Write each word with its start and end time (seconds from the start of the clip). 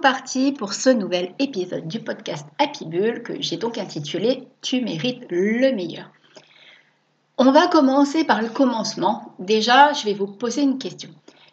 Parti 0.00 0.52
pour 0.52 0.74
ce 0.74 0.90
nouvel 0.90 1.34
épisode 1.38 1.88
du 1.88 2.00
podcast 2.00 2.46
Happy 2.58 2.86
Bull 2.86 3.22
que 3.22 3.40
j'ai 3.40 3.56
donc 3.56 3.78
intitulé 3.78 4.48
Tu 4.60 4.80
mérites 4.80 5.24
le 5.30 5.72
meilleur. 5.72 6.10
On 7.38 7.50
va 7.50 7.66
commencer 7.66 8.24
par 8.24 8.42
le 8.42 8.48
commencement. 8.48 9.34
Déjà, 9.38 9.92
je 9.92 10.04
vais 10.04 10.14
vous 10.14 10.26
poser 10.26 10.62
une 10.62 10.78
question. 10.78 11.10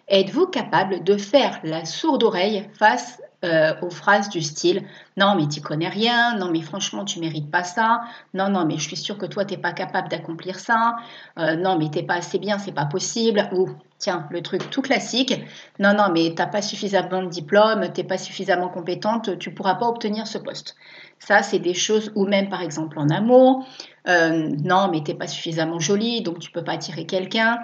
Êtes-vous 0.07 0.47
capable 0.47 1.03
de 1.03 1.17
faire 1.17 1.59
la 1.63 1.85
sourde 1.85 2.23
oreille 2.23 2.69
face 2.73 3.21
euh, 3.45 3.73
aux 3.81 3.89
phrases 3.89 4.29
du 4.29 4.41
style 4.41 4.83
non 5.15 5.35
mais 5.35 5.47
tu 5.47 5.61
connais 5.61 5.87
rien, 5.87 6.35
non 6.37 6.49
mais 6.51 6.61
franchement 6.61 7.05
tu 7.05 7.19
mérites 7.19 7.49
pas 7.49 7.63
ça, 7.63 8.01
non 8.33 8.49
non 8.49 8.65
mais 8.65 8.77
je 8.77 8.83
suis 8.83 8.97
sûre 8.97 9.17
que 9.17 9.25
toi 9.25 9.45
t'es 9.45 9.57
pas 9.57 9.71
capable 9.71 10.09
d'accomplir 10.09 10.59
ça, 10.59 10.97
euh, 11.37 11.55
non 11.55 11.77
mais 11.77 11.89
t'es 11.89 12.03
pas 12.03 12.15
assez 12.15 12.37
bien, 12.37 12.57
c'est 12.57 12.73
pas 12.73 12.85
possible, 12.85 13.49
ou 13.53 13.69
tiens 13.97 14.27
le 14.29 14.41
truc 14.41 14.69
tout 14.69 14.81
classique, 14.81 15.41
non 15.79 15.93
non 15.93 16.09
mais 16.13 16.33
t'as 16.35 16.47
pas 16.47 16.61
suffisamment 16.61 17.23
de 17.23 17.29
diplôme, 17.29 17.91
t'es 17.93 18.03
pas 18.03 18.17
suffisamment 18.17 18.69
compétente, 18.69 19.37
tu 19.39 19.53
pourras 19.53 19.75
pas 19.75 19.87
obtenir 19.87 20.27
ce 20.27 20.37
poste. 20.37 20.75
Ça 21.19 21.41
c'est 21.41 21.59
des 21.59 21.73
choses, 21.73 22.11
ou 22.15 22.25
même 22.25 22.49
par 22.49 22.61
exemple 22.61 22.99
en 22.99 23.09
amour, 23.09 23.65
euh, 24.07 24.49
non 24.63 24.89
mais 24.91 25.01
t'es 25.01 25.13
pas 25.13 25.27
suffisamment 25.27 25.79
jolie 25.79 26.21
donc 26.21 26.39
tu 26.39 26.51
peux 26.51 26.63
pas 26.63 26.73
attirer 26.73 27.05
quelqu'un 27.05 27.59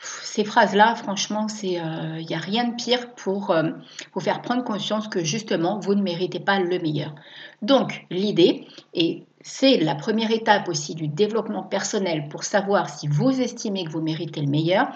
ces 0.00 0.44
phrases-là, 0.44 0.94
franchement, 0.94 1.48
il 1.62 1.78
euh, 1.78 2.22
n'y 2.22 2.34
a 2.34 2.38
rien 2.38 2.68
de 2.68 2.74
pire 2.76 3.14
pour 3.14 3.50
euh, 3.50 3.70
vous 4.14 4.20
faire 4.20 4.42
prendre 4.42 4.62
conscience 4.62 5.08
que 5.08 5.24
justement, 5.24 5.80
vous 5.80 5.94
ne 5.94 6.02
méritez 6.02 6.38
pas 6.38 6.60
le 6.60 6.78
meilleur. 6.78 7.14
Donc, 7.62 8.06
l'idée, 8.10 8.66
et 8.94 9.24
c'est 9.40 9.78
la 9.78 9.96
première 9.96 10.30
étape 10.30 10.68
aussi 10.68 10.94
du 10.94 11.08
développement 11.08 11.64
personnel 11.64 12.28
pour 12.28 12.44
savoir 12.44 12.88
si 12.88 13.08
vous 13.08 13.40
estimez 13.40 13.84
que 13.84 13.90
vous 13.90 14.00
méritez 14.00 14.40
le 14.40 14.46
meilleur, 14.46 14.88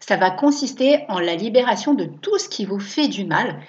ça 0.00 0.16
va 0.16 0.30
consister 0.30 1.04
en 1.08 1.20
la 1.20 1.36
libération 1.36 1.94
de 1.94 2.04
tout 2.04 2.38
ce 2.38 2.48
qui 2.48 2.64
vous 2.64 2.80
fait 2.80 3.08
du 3.08 3.24
mal 3.24 3.60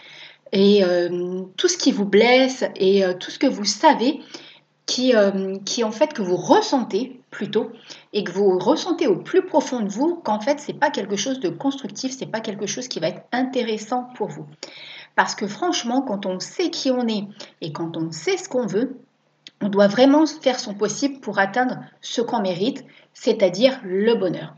et 0.52 0.84
euh, 0.84 1.44
tout 1.58 1.68
ce 1.68 1.78
qui 1.78 1.92
vous 1.92 2.06
blesse 2.06 2.64
et 2.76 3.04
tout 3.20 3.30
ce 3.30 3.40
que 3.40 3.48
vous 3.48 3.66
savez 3.66 4.20
qui, 4.86 5.14
qui 5.66 5.84
en 5.84 5.92
fait 5.92 6.14
que 6.14 6.22
vous 6.22 6.36
ressentez 6.36 7.21
plutôt 7.32 7.72
et 8.14 8.24
que 8.24 8.32
vous 8.32 8.60
ressentez 8.60 9.08
au 9.08 9.16
plus 9.16 9.44
profond 9.44 9.80
de 9.80 9.90
vous 9.90 10.16
qu'en 10.16 10.40
fait 10.40 10.60
c'est 10.60 10.74
pas 10.74 10.92
quelque 10.92 11.16
chose 11.16 11.40
de 11.40 11.50
constructif, 11.50 12.12
c'est 12.16 12.28
pas 12.28 12.42
quelque 12.42 12.68
chose 12.68 12.88
qui 12.88 13.00
va 13.00 13.08
être 13.08 13.24
intéressant 13.32 14.10
pour 14.16 14.28
vous. 14.28 14.46
Parce 15.16 15.36
que 15.36 15.48
franchement, 15.48 16.02
quand 16.02 16.26
on 16.26 16.40
sait 16.40 16.70
qui 16.70 16.92
on 16.92 17.08
est 17.08 17.28
et 17.62 17.72
quand 17.72 17.98
on 17.98 18.12
sait 18.12 18.38
ce 18.38 18.48
qu'on 18.48 18.66
veut, 18.66 18.98
on 19.62 19.70
doit 19.70 19.88
vraiment 19.88 20.26
faire 20.26 20.60
son 20.60 20.74
possible 20.74 21.20
pour 21.20 21.40
atteindre 21.40 21.80
ce 22.02 22.22
qu'on 22.22 22.42
mérite, 22.42 22.86
c'est-à-dire 23.14 23.80
le 23.84 24.16
bonheur. 24.16 24.56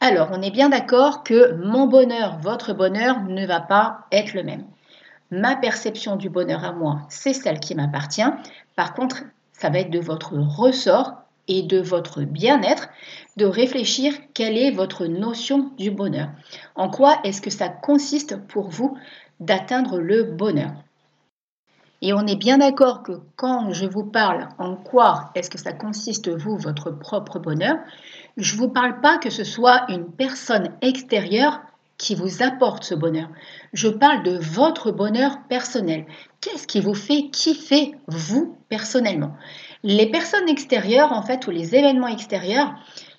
Alors, 0.00 0.28
on 0.32 0.42
est 0.42 0.50
bien 0.50 0.68
d'accord 0.68 1.22
que 1.22 1.54
mon 1.54 1.86
bonheur, 1.86 2.38
votre 2.40 2.72
bonheur 2.72 3.22
ne 3.22 3.46
va 3.46 3.60
pas 3.60 4.06
être 4.10 4.34
le 4.34 4.42
même. 4.42 4.64
Ma 5.30 5.56
perception 5.56 6.16
du 6.16 6.28
bonheur 6.28 6.64
à 6.64 6.72
moi, 6.72 7.02
c'est 7.08 7.32
celle 7.32 7.60
qui 7.60 7.74
m'appartient. 7.74 8.22
Par 8.76 8.94
contre, 8.94 9.22
ça 9.52 9.70
va 9.70 9.78
être 9.78 9.90
de 9.90 10.00
votre 10.00 10.34
ressort 10.34 11.23
et 11.48 11.62
de 11.62 11.80
votre 11.80 12.22
bien-être 12.22 12.88
de 13.36 13.46
réfléchir 13.46 14.14
quelle 14.32 14.56
est 14.56 14.70
votre 14.70 15.06
notion 15.06 15.70
du 15.76 15.90
bonheur. 15.90 16.28
En 16.74 16.88
quoi 16.88 17.18
est-ce 17.24 17.42
que 17.42 17.50
ça 17.50 17.68
consiste 17.68 18.36
pour 18.46 18.68
vous 18.68 18.96
d'atteindre 19.40 19.98
le 19.98 20.24
bonheur? 20.24 20.72
Et 22.02 22.12
on 22.12 22.26
est 22.26 22.36
bien 22.36 22.58
d'accord 22.58 23.02
que 23.02 23.20
quand 23.36 23.72
je 23.72 23.86
vous 23.86 24.04
parle 24.04 24.48
en 24.58 24.76
quoi 24.76 25.30
est-ce 25.34 25.48
que 25.48 25.58
ça 25.58 25.72
consiste, 25.72 26.28
vous, 26.28 26.58
votre 26.58 26.90
propre 26.90 27.38
bonheur, 27.38 27.76
je 28.36 28.54
ne 28.54 28.60
vous 28.60 28.68
parle 28.68 29.00
pas 29.00 29.18
que 29.18 29.30
ce 29.30 29.42
soit 29.42 29.84
une 29.88 30.12
personne 30.12 30.70
extérieure 30.82 31.62
qui 31.96 32.14
vous 32.14 32.42
apporte 32.42 32.84
ce 32.84 32.94
bonheur. 32.94 33.28
Je 33.72 33.88
parle 33.88 34.22
de 34.22 34.36
votre 34.36 34.90
bonheur 34.90 35.38
personnel. 35.48 36.04
Qu'est-ce 36.40 36.66
qui 36.66 36.80
vous 36.80 36.94
fait 36.94 37.30
kiffer, 37.30 37.94
vous, 38.06 38.58
personnellement? 38.68 39.32
Les 39.84 40.06
personnes 40.06 40.48
extérieures, 40.48 41.12
en 41.12 41.22
fait, 41.22 41.46
ou 41.46 41.50
les 41.50 41.74
événements 41.76 42.08
extérieurs, 42.08 42.74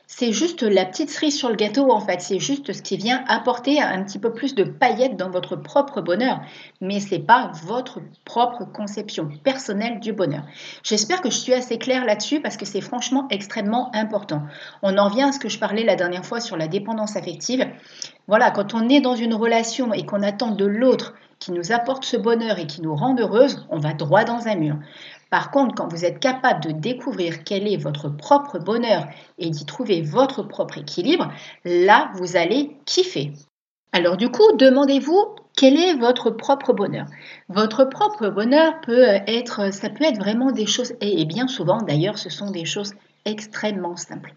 c'est 0.07 0.31
juste 0.31 0.63
la 0.63 0.85
petite 0.85 1.11
cerise 1.11 1.37
sur 1.37 1.49
le 1.49 1.55
gâteau, 1.55 1.91
en 1.91 1.99
fait. 1.99 2.21
C'est 2.21 2.39
juste 2.39 2.73
ce 2.73 2.81
qui 2.81 2.97
vient 2.97 3.23
apporter 3.27 3.79
un 3.79 4.03
petit 4.03 4.17
peu 4.17 4.33
plus 4.33 4.55
de 4.55 4.63
paillettes 4.63 5.15
dans 5.15 5.29
votre 5.29 5.55
propre 5.55 6.01
bonheur. 6.01 6.41
Mais 6.81 6.99
ce 6.99 7.11
n'est 7.11 7.21
pas 7.21 7.51
votre 7.65 7.99
propre 8.23 8.65
conception 8.65 9.29
personnelle 9.43 9.99
du 9.99 10.11
bonheur. 10.11 10.43
J'espère 10.83 11.21
que 11.21 11.29
je 11.29 11.37
suis 11.37 11.53
assez 11.53 11.77
claire 11.77 12.03
là-dessus 12.03 12.41
parce 12.41 12.57
que 12.57 12.65
c'est 12.65 12.81
franchement 12.81 13.27
extrêmement 13.29 13.91
important. 13.93 14.41
On 14.81 14.97
en 14.97 15.07
revient 15.07 15.23
à 15.23 15.31
ce 15.31 15.39
que 15.39 15.49
je 15.49 15.59
parlais 15.59 15.83
la 15.83 15.95
dernière 15.95 16.25
fois 16.25 16.39
sur 16.39 16.57
la 16.57 16.67
dépendance 16.67 17.15
affective. 17.15 17.67
Voilà, 18.27 18.49
quand 18.49 18.73
on 18.73 18.89
est 18.89 19.01
dans 19.01 19.15
une 19.15 19.35
relation 19.35 19.93
et 19.93 20.03
qu'on 20.03 20.23
attend 20.23 20.49
de 20.49 20.65
l'autre 20.65 21.13
nous 21.51 21.72
apporte 21.72 22.06
ce 22.06 22.17
bonheur 22.17 22.59
et 22.59 22.67
qui 22.67 22.81
nous 22.81 22.95
rend 22.95 23.16
heureuse, 23.17 23.66
on 23.69 23.79
va 23.79 23.94
droit 23.94 24.23
dans 24.23 24.47
un 24.47 24.56
mur. 24.56 24.78
Par 25.29 25.51
contre, 25.51 25.75
quand 25.75 25.88
vous 25.88 26.06
êtes 26.06 26.19
capable 26.19 26.63
de 26.63 26.72
découvrir 26.72 27.44
quel 27.44 27.67
est 27.67 27.78
votre 27.78 28.09
propre 28.09 28.59
bonheur 28.59 29.07
et 29.38 29.50
d'y 29.50 29.66
trouver 29.66 30.01
votre 30.01 30.44
propre 30.44 30.78
équilibre, 30.78 31.31
là, 31.66 32.11
vous 32.16 32.38
allez 32.38 32.78
kiffer. 32.85 33.33
Alors 33.91 34.17
du 34.17 34.29
coup, 34.29 34.51
demandez-vous 34.57 35.35
quel 35.56 35.78
est 35.78 35.94
votre 35.94 36.29
propre 36.29 36.73
bonheur? 36.73 37.06
Votre 37.47 37.85
propre 37.85 38.27
bonheur 38.27 38.81
peut 38.81 39.03
être, 39.03 39.73
ça 39.73 39.89
peut 39.89 40.03
être 40.03 40.19
vraiment 40.19 40.51
des 40.51 40.66
choses, 40.66 40.94
et 41.00 41.23
bien 41.25 41.47
souvent 41.47 41.77
d'ailleurs, 41.77 42.17
ce 42.17 42.29
sont 42.29 42.51
des 42.51 42.66
choses 42.66 42.94
extrêmement 43.23 43.95
simples. 43.95 44.33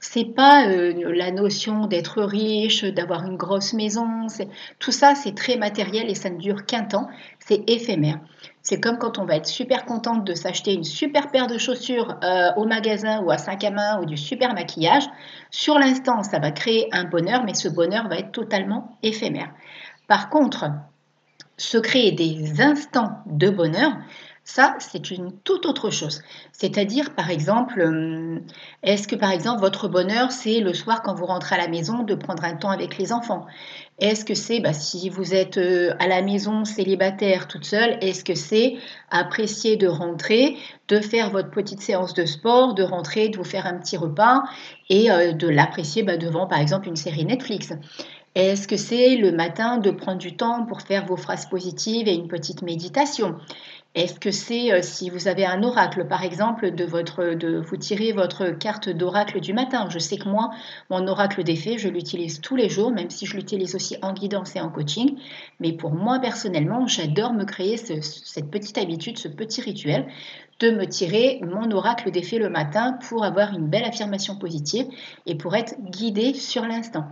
C'est 0.00 0.26
pas 0.26 0.68
euh, 0.68 1.12
la 1.12 1.32
notion 1.32 1.86
d'être 1.86 2.22
riche, 2.22 2.84
d'avoir 2.84 3.26
une 3.26 3.36
grosse 3.36 3.72
maison, 3.72 4.28
tout 4.78 4.92
ça 4.92 5.16
c'est 5.16 5.34
très 5.34 5.56
matériel 5.56 6.08
et 6.08 6.14
ça 6.14 6.30
ne 6.30 6.38
dure 6.38 6.66
qu'un 6.66 6.84
temps, 6.84 7.08
c'est 7.40 7.68
éphémère. 7.68 8.20
C'est 8.62 8.80
comme 8.80 8.98
quand 8.98 9.18
on 9.18 9.24
va 9.24 9.36
être 9.36 9.46
super 9.46 9.86
contente 9.86 10.24
de 10.24 10.34
s'acheter 10.34 10.74
une 10.74 10.84
super 10.84 11.30
paire 11.30 11.48
de 11.48 11.58
chaussures 11.58 12.16
euh, 12.22 12.50
au 12.56 12.64
magasin 12.64 13.22
ou 13.22 13.30
à 13.30 13.38
5 13.38 13.64
à 13.64 14.00
ou 14.00 14.04
du 14.04 14.16
super 14.16 14.54
maquillage. 14.54 15.04
Sur 15.50 15.78
l'instant, 15.78 16.22
ça 16.22 16.38
va 16.38 16.50
créer 16.52 16.88
un 16.92 17.04
bonheur, 17.04 17.44
mais 17.44 17.54
ce 17.54 17.68
bonheur 17.68 18.08
va 18.08 18.18
être 18.18 18.30
totalement 18.30 18.98
éphémère. 19.02 19.52
Par 20.06 20.30
contre, 20.30 20.66
se 21.56 21.76
créer 21.78 22.12
des 22.12 22.60
instants 22.60 23.18
de 23.26 23.50
bonheur, 23.50 23.92
ça, 24.48 24.76
c'est 24.78 25.10
une 25.10 25.30
toute 25.44 25.66
autre 25.66 25.90
chose. 25.90 26.22
C'est-à-dire, 26.52 27.14
par 27.14 27.28
exemple, 27.28 27.82
euh, 27.82 28.40
est-ce 28.82 29.06
que, 29.06 29.14
par 29.14 29.30
exemple, 29.30 29.60
votre 29.60 29.88
bonheur, 29.88 30.32
c'est 30.32 30.60
le 30.60 30.72
soir 30.72 31.02
quand 31.02 31.14
vous 31.14 31.26
rentrez 31.26 31.56
à 31.56 31.58
la 31.58 31.68
maison 31.68 32.02
de 32.02 32.14
prendre 32.14 32.42
un 32.44 32.56
temps 32.56 32.70
avec 32.70 32.96
les 32.96 33.12
enfants? 33.12 33.44
Est-ce 33.98 34.24
que 34.24 34.34
c'est, 34.34 34.60
bah, 34.60 34.72
si 34.72 35.10
vous 35.10 35.34
êtes 35.34 35.58
euh, 35.58 35.94
à 35.98 36.08
la 36.08 36.22
maison 36.22 36.64
célibataire 36.64 37.46
toute 37.46 37.66
seule, 37.66 37.98
est-ce 38.00 38.24
que 38.24 38.34
c'est 38.34 38.76
apprécier 39.10 39.76
de 39.76 39.86
rentrer, 39.86 40.56
de 40.88 41.00
faire 41.00 41.28
votre 41.28 41.50
petite 41.50 41.82
séance 41.82 42.14
de 42.14 42.24
sport, 42.24 42.72
de 42.72 42.84
rentrer, 42.84 43.28
de 43.28 43.36
vous 43.36 43.44
faire 43.44 43.66
un 43.66 43.74
petit 43.74 43.98
repas 43.98 44.44
et 44.88 45.10
euh, 45.10 45.32
de 45.32 45.46
l'apprécier 45.46 46.02
bah, 46.04 46.16
devant, 46.16 46.46
par 46.46 46.60
exemple, 46.60 46.88
une 46.88 46.96
série 46.96 47.26
Netflix? 47.26 47.74
Est-ce 48.38 48.68
que 48.68 48.76
c'est 48.76 49.16
le 49.16 49.32
matin 49.32 49.78
de 49.78 49.90
prendre 49.90 50.18
du 50.18 50.36
temps 50.36 50.64
pour 50.64 50.82
faire 50.82 51.04
vos 51.04 51.16
phrases 51.16 51.46
positives 51.46 52.06
et 52.06 52.14
une 52.14 52.28
petite 52.28 52.62
méditation? 52.62 53.36
Est-ce 53.96 54.20
que 54.20 54.30
c'est 54.30 54.72
euh, 54.72 54.78
si 54.80 55.10
vous 55.10 55.26
avez 55.26 55.44
un 55.44 55.64
oracle, 55.64 56.06
par 56.06 56.22
exemple, 56.22 56.70
de, 56.70 56.84
vous 57.58 57.76
tirer 57.76 58.12
votre 58.12 58.50
carte 58.50 58.90
d'oracle 58.90 59.40
du 59.40 59.52
matin? 59.52 59.88
Je 59.90 59.98
sais 59.98 60.18
que 60.18 60.28
moi, 60.28 60.50
mon 60.88 61.08
oracle 61.08 61.42
des 61.42 61.56
fées, 61.56 61.78
je 61.78 61.88
l'utilise 61.88 62.40
tous 62.40 62.54
les 62.54 62.68
jours, 62.68 62.92
même 62.92 63.10
si 63.10 63.26
je 63.26 63.34
l'utilise 63.34 63.74
aussi 63.74 63.96
en 64.02 64.12
guidance 64.12 64.54
et 64.54 64.60
en 64.60 64.68
coaching. 64.68 65.16
Mais 65.58 65.72
pour 65.72 65.90
moi, 65.90 66.20
personnellement, 66.20 66.86
j'adore 66.86 67.32
me 67.32 67.44
créer 67.44 67.76
cette 67.76 68.50
petite 68.52 68.78
habitude, 68.78 69.18
ce 69.18 69.26
petit 69.26 69.62
rituel 69.62 70.06
de 70.60 70.70
me 70.70 70.86
tirer 70.86 71.40
mon 71.42 71.70
oracle 71.72 72.12
des 72.12 72.22
fées 72.22 72.38
le 72.38 72.50
matin 72.50 72.98
pour 73.08 73.24
avoir 73.24 73.52
une 73.52 73.66
belle 73.66 73.84
affirmation 73.84 74.36
positive 74.36 74.86
et 75.26 75.34
pour 75.34 75.56
être 75.56 75.74
guidé 75.90 76.34
sur 76.34 76.62
l'instant. 76.62 77.06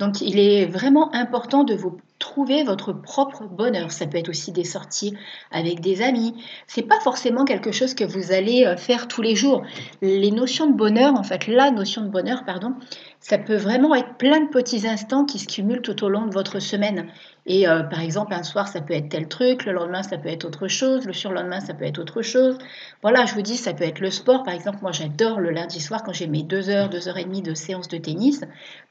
Donc 0.00 0.22
il 0.22 0.38
est 0.38 0.64
vraiment 0.64 1.14
important 1.14 1.62
de 1.62 1.74
vous 1.74 1.98
trouver 2.18 2.64
votre 2.64 2.92
propre 2.92 3.44
bonheur. 3.44 3.92
Ça 3.92 4.06
peut 4.06 4.18
être 4.18 4.30
aussi 4.30 4.50
des 4.50 4.64
sorties 4.64 5.14
avec 5.50 5.80
des 5.80 6.02
amis. 6.02 6.34
C'est 6.66 6.82
pas 6.82 6.98
forcément 7.00 7.44
quelque 7.44 7.70
chose 7.70 7.94
que 7.94 8.04
vous 8.04 8.32
allez 8.32 8.64
euh, 8.64 8.76
faire 8.76 9.08
tous 9.08 9.22
les 9.22 9.36
jours. 9.36 9.62
Les 10.00 10.30
notions 10.30 10.66
de 10.66 10.74
bonheur, 10.74 11.14
en 11.14 11.22
fait, 11.22 11.46
la 11.46 11.70
notion 11.70 12.02
de 12.02 12.08
bonheur, 12.08 12.44
pardon, 12.44 12.74
ça 13.20 13.36
peut 13.36 13.56
vraiment 13.56 13.94
être 13.94 14.14
plein 14.14 14.40
de 14.40 14.48
petits 14.48 14.88
instants 14.88 15.26
qui 15.26 15.38
se 15.38 15.46
cumulent 15.46 15.82
tout 15.82 16.02
au 16.04 16.08
long 16.08 16.26
de 16.26 16.32
votre 16.32 16.58
semaine. 16.58 17.06
Et 17.44 17.68
euh, 17.68 17.82
par 17.82 18.00
exemple, 18.00 18.32
un 18.32 18.42
soir, 18.42 18.66
ça 18.66 18.80
peut 18.80 18.94
être 18.94 19.10
tel 19.10 19.28
truc, 19.28 19.66
le 19.66 19.72
lendemain, 19.72 20.02
ça 20.02 20.16
peut 20.16 20.30
être 20.30 20.46
autre 20.46 20.68
chose, 20.68 21.06
le 21.06 21.12
surlendemain, 21.12 21.60
ça 21.60 21.74
peut 21.74 21.84
être 21.84 21.98
autre 21.98 22.22
chose. 22.22 22.56
Voilà, 23.02 23.26
je 23.26 23.34
vous 23.34 23.42
dis, 23.42 23.58
ça 23.58 23.74
peut 23.74 23.84
être 23.84 24.00
le 24.00 24.10
sport. 24.10 24.42
Par 24.42 24.54
exemple, 24.54 24.78
moi, 24.80 24.92
j'adore 24.92 25.38
le 25.38 25.50
lundi 25.50 25.80
soir 25.80 26.02
quand 26.02 26.14
j'ai 26.14 26.28
mes 26.28 26.42
deux 26.42 26.70
heures, 26.70 26.88
deux 26.88 27.08
heures 27.08 27.18
et 27.18 27.24
demie 27.24 27.42
de 27.42 27.52
séance 27.52 27.88
de 27.88 27.98
tennis, 27.98 28.40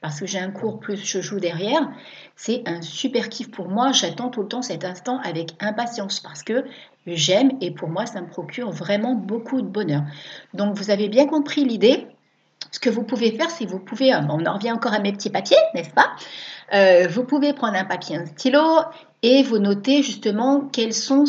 parce 0.00 0.20
que 0.20 0.26
j'ai 0.26 0.38
un 0.38 0.52
cours 0.52 0.78
plus 0.78 1.04
je 1.04 1.20
joue 1.20 1.40
derrière. 1.40 1.90
C'est 2.36 2.62
un 2.66 2.82
super 2.82 3.30
kiff 3.30 3.50
pour 3.50 3.68
moi. 3.68 3.90
J'attends 3.90 4.30
tout 4.30 4.42
le 4.42 4.48
temps 4.48 4.62
cet 4.62 4.84
instant 4.84 5.18
avec 5.24 5.54
impatience 5.60 6.20
parce 6.20 6.44
que 6.44 6.64
j'aime 7.06 7.50
et 7.60 7.72
pour 7.72 7.88
moi, 7.88 8.06
ça 8.06 8.20
me 8.20 8.28
procure 8.28 8.70
vraiment 8.70 9.14
beaucoup 9.14 9.60
de 9.60 9.66
bonheur. 9.66 10.02
Donc, 10.54 10.76
vous 10.76 10.90
avez 10.90 11.08
bien 11.08 11.26
compris 11.26 11.64
l'idée. 11.64 12.06
Ce 12.70 12.78
que 12.78 12.90
vous 12.90 13.02
pouvez 13.02 13.32
faire, 13.32 13.50
c'est 13.50 13.66
vous 13.66 13.80
pouvez, 13.80 14.14
euh, 14.14 14.20
on 14.28 14.44
en 14.46 14.54
revient 14.54 14.72
encore 14.72 14.94
à 14.94 15.00
mes 15.00 15.12
petits 15.12 15.30
papiers, 15.30 15.56
n'est-ce 15.74 15.90
pas 15.90 16.10
euh, 16.72 17.08
Vous 17.08 17.24
pouvez 17.24 17.52
prendre 17.52 17.76
un 17.76 17.84
papier, 17.84 18.16
un 18.16 18.26
stylo 18.26 18.62
et 19.22 19.42
vous 19.42 19.58
notez 19.58 20.02
justement 20.02 20.68
quels 20.72 20.94
sont, 20.94 21.24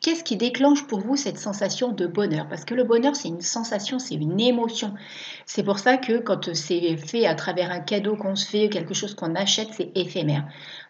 qu'est-ce 0.00 0.22
qui 0.22 0.36
déclenche 0.36 0.86
pour 0.86 1.00
vous 1.00 1.16
cette 1.16 1.38
sensation 1.38 1.90
de 1.90 2.06
bonheur. 2.06 2.46
Parce 2.48 2.64
que 2.64 2.74
le 2.74 2.84
bonheur, 2.84 3.16
c'est 3.16 3.26
une 3.26 3.40
sensation, 3.40 3.98
c'est 3.98 4.14
une 4.14 4.40
émotion. 4.40 4.94
C'est 5.44 5.64
pour 5.64 5.80
ça 5.80 5.96
que 5.96 6.18
quand 6.18 6.54
c'est 6.54 6.96
fait 6.96 7.26
à 7.26 7.34
travers 7.34 7.72
un 7.72 7.80
cadeau 7.80 8.14
qu'on 8.14 8.36
se 8.36 8.46
fait, 8.46 8.68
quelque 8.68 8.94
chose 8.94 9.16
qu'on 9.16 9.34
achète, 9.34 9.68
c'est 9.72 9.90
éphémère 9.96 10.44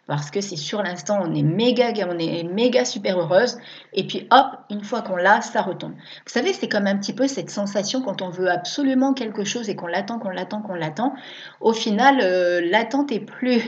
parce 0.07 0.31
que 0.31 0.41
c'est 0.41 0.57
sur 0.57 0.83
l'instant, 0.83 1.21
on 1.23 1.35
est 1.35 1.43
méga, 1.43 1.93
on 2.09 2.19
est 2.19 2.43
méga 2.45 2.85
super 2.85 3.19
heureuse, 3.19 3.57
et 3.93 4.07
puis 4.07 4.27
hop, 4.31 4.47
une 4.71 4.85
fois 4.85 5.03
qu'on 5.03 5.17
l'a, 5.17 5.41
ça 5.41 5.63
retombe. 5.63 5.93
Vous 5.93 6.33
savez, 6.33 6.53
c'est 6.53 6.69
comme 6.69 6.87
un 6.87 6.97
petit 6.97 7.15
peu 7.15 7.27
cette 7.27 7.51
sensation 7.51 8.03
quand 8.03 8.21
on 8.21 8.29
veut 8.29 8.51
absolument 8.51 9.15
quelque 9.15 9.45
chose 9.45 9.71
et 9.71 9.77
qu'on 9.77 9.87
l'attend, 9.87 10.19
qu'on 10.19 10.31
l'attend, 10.31 10.61
qu'on 10.61 10.75
l'attend. 10.75 11.15
Au 11.61 11.73
final, 11.73 12.19
euh, 12.23 12.61
l'attente 12.63 13.13
est 13.13 13.21
plus, 13.21 13.63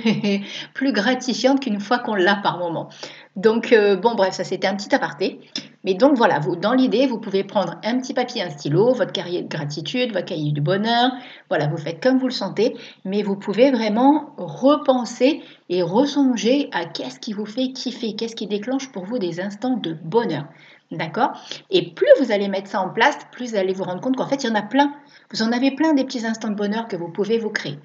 plus 0.75 0.93
gratifiante 0.93 1.61
qu'une 1.61 1.81
fois 1.81 1.99
qu'on 1.99 2.15
l'a 2.15 2.37
par 2.37 2.59
moment. 2.59 2.91
Donc, 3.37 3.73
euh, 3.73 3.97
bon, 3.97 4.15
bref, 4.15 4.35
ça 4.35 4.45
c'était 4.45 4.67
un 4.67 4.75
petit 4.75 4.95
aparté. 4.95 5.41
Mais 5.85 5.95
donc 5.95 6.17
voilà, 6.17 6.41
vous, 6.41 6.57
dans 6.57 6.73
l'idée, 6.73 7.07
vous 7.07 7.21
pouvez 7.21 7.45
prendre 7.45 7.77
un 7.85 7.99
petit 8.01 8.13
papier, 8.13 8.43
un 8.43 8.51
stylo, 8.51 8.93
votre 8.93 9.13
cahier 9.13 9.43
de 9.43 9.49
gratitude, 9.49 10.13
votre 10.13 10.25
cahier 10.25 10.51
du 10.51 10.61
bonheur. 10.61 11.13
Voilà, 11.49 11.69
vous 11.69 11.77
faites 11.77 12.03
comme 12.03 12.19
vous 12.19 12.27
le 12.27 12.33
sentez, 12.33 12.77
mais 13.05 13.23
vous 13.23 13.37
pouvez 13.37 13.71
vraiment 13.71 14.35
repenser 14.37 15.43
et 15.69 15.83
ressonger 15.83 16.69
à 16.73 16.87
qu'est-ce 16.87 17.21
qui 17.21 17.35
vous 17.35 17.47
fait 17.47 17.73
kiffer, 17.73 18.17
qu'est-ce 18.17 18.35
qui 18.35 18.49
déclenche 18.49 18.91
pour 18.91 19.05
vous 19.05 19.19
des 19.19 19.39
instants 19.39 19.77
de 19.77 19.93
bonheur. 20.03 20.47
D'accord? 20.91 21.33
Et 21.71 21.93
plus 21.95 22.09
vous 22.21 22.33
allez 22.33 22.49
mettre 22.49 22.71
ça 22.71 22.81
en 22.81 22.89
place, 22.89 23.19
plus 23.31 23.51
vous 23.51 23.57
allez 23.57 23.73
vous 23.73 23.85
rendre 23.85 24.01
compte 24.01 24.17
qu'en 24.17 24.27
fait, 24.27 24.43
il 24.43 24.49
y 24.49 24.51
en 24.51 24.57
a 24.57 24.63
plein. 24.63 24.93
Vous 25.31 25.43
en 25.43 25.53
avez 25.53 25.73
plein 25.73 25.95
des 25.95 26.05
petits 26.05 26.27
instants 26.27 26.51
de 26.51 26.55
bonheur 26.55 26.89
que 26.89 26.97
vous 26.97 27.09
pouvez 27.09 27.39
vous 27.39 27.51
créer. 27.51 27.79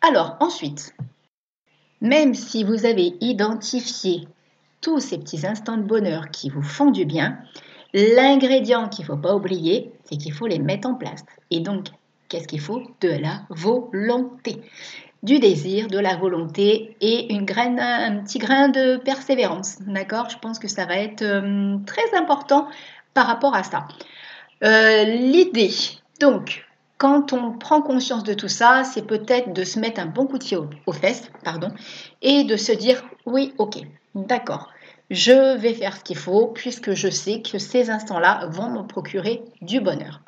Alors, 0.00 0.36
ensuite, 0.38 0.94
même 2.00 2.34
si 2.34 2.62
vous 2.62 2.84
avez 2.84 3.16
identifié 3.20 4.28
tous 4.80 5.00
ces 5.00 5.18
petits 5.18 5.46
instants 5.46 5.76
de 5.76 5.82
bonheur 5.82 6.30
qui 6.30 6.50
vous 6.50 6.62
font 6.62 6.90
du 6.90 7.04
bien, 7.04 7.38
l'ingrédient 7.94 8.88
qu'il 8.88 9.04
ne 9.04 9.06
faut 9.08 9.16
pas 9.16 9.34
oublier, 9.34 9.92
c'est 10.04 10.16
qu'il 10.16 10.32
faut 10.32 10.46
les 10.46 10.58
mettre 10.58 10.88
en 10.88 10.94
place. 10.94 11.24
Et 11.50 11.60
donc, 11.60 11.86
qu'est-ce 12.28 12.48
qu'il 12.48 12.60
faut? 12.60 12.82
De 13.00 13.08
la 13.08 13.42
volonté. 13.50 14.60
Du 15.22 15.38
désir, 15.38 15.88
de 15.88 15.98
la 15.98 16.16
volonté 16.16 16.96
et 17.00 17.32
une 17.32 17.44
graine, 17.44 17.80
un 17.80 18.18
petit 18.18 18.38
grain 18.38 18.68
de 18.68 18.96
persévérance. 18.98 19.78
D'accord? 19.80 20.28
Je 20.28 20.38
pense 20.38 20.58
que 20.58 20.68
ça 20.68 20.84
va 20.84 20.96
être 20.96 21.22
euh, 21.22 21.78
très 21.86 22.16
important 22.16 22.68
par 23.14 23.26
rapport 23.26 23.54
à 23.54 23.62
ça. 23.62 23.88
Euh, 24.62 25.04
l'idée, 25.04 25.72
donc, 26.20 26.65
quand 26.98 27.32
on 27.32 27.52
prend 27.52 27.82
conscience 27.82 28.24
de 28.24 28.34
tout 28.34 28.48
ça, 28.48 28.84
c'est 28.84 29.06
peut-être 29.06 29.52
de 29.52 29.64
se 29.64 29.78
mettre 29.78 30.00
un 30.00 30.06
bon 30.06 30.26
coup 30.26 30.38
de 30.38 30.44
pied 30.44 30.56
aux, 30.56 30.92
fesses, 30.92 31.30
pardon, 31.44 31.68
et 32.22 32.44
de 32.44 32.56
se 32.56 32.72
dire 32.72 33.04
oui, 33.26 33.52
ok, 33.58 33.78
d'accord, 34.14 34.72
je 35.10 35.56
vais 35.56 35.74
faire 35.74 35.96
ce 35.96 36.04
qu'il 36.04 36.16
faut 36.16 36.46
puisque 36.48 36.94
je 36.94 37.08
sais 37.08 37.42
que 37.42 37.58
ces 37.58 37.90
instants-là 37.90 38.46
vont 38.50 38.70
me 38.70 38.86
procurer 38.86 39.42
du 39.60 39.80
bonheur. 39.80 40.22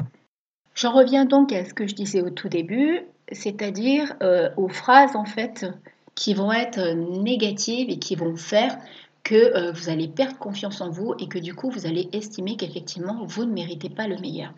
J'en 0.75 0.93
reviens 0.93 1.25
donc 1.25 1.53
à 1.53 1.65
ce 1.65 1.75
que 1.75 1.87
je 1.87 1.94
disais 1.94 2.20
au 2.20 2.31
tout 2.31 2.49
début, 2.49 3.00
c'est-à-dire 3.32 4.15
euh, 4.23 4.50
aux 4.56 4.69
phrases 4.69 5.17
en 5.17 5.25
fait 5.25 5.67
qui 6.15 6.35
vont 6.35 6.53
être 6.53 6.94
négatives 6.94 7.91
et 7.91 7.99
qui 7.99 8.15
vont 8.15 8.37
faire 8.37 8.79
que 9.25 9.35
euh, 9.35 9.73
vous 9.73 9.88
allez 9.88 10.09
perdre 10.09 10.38
confiance 10.38 10.81
en 10.81 10.91
vous 10.91 11.15
et 11.19 11.29
que 11.29 11.38
du 11.38 11.55
coup 11.55 11.70
vous 11.70 11.87
allez 11.87 12.09
estimer 12.12 12.56
qu'effectivement 12.56 13.25
vous 13.25 13.44
ne 13.44 13.53
méritez 13.53 13.91
pas 13.91 14.06
le 14.06 14.19
meilleur. 14.19 14.53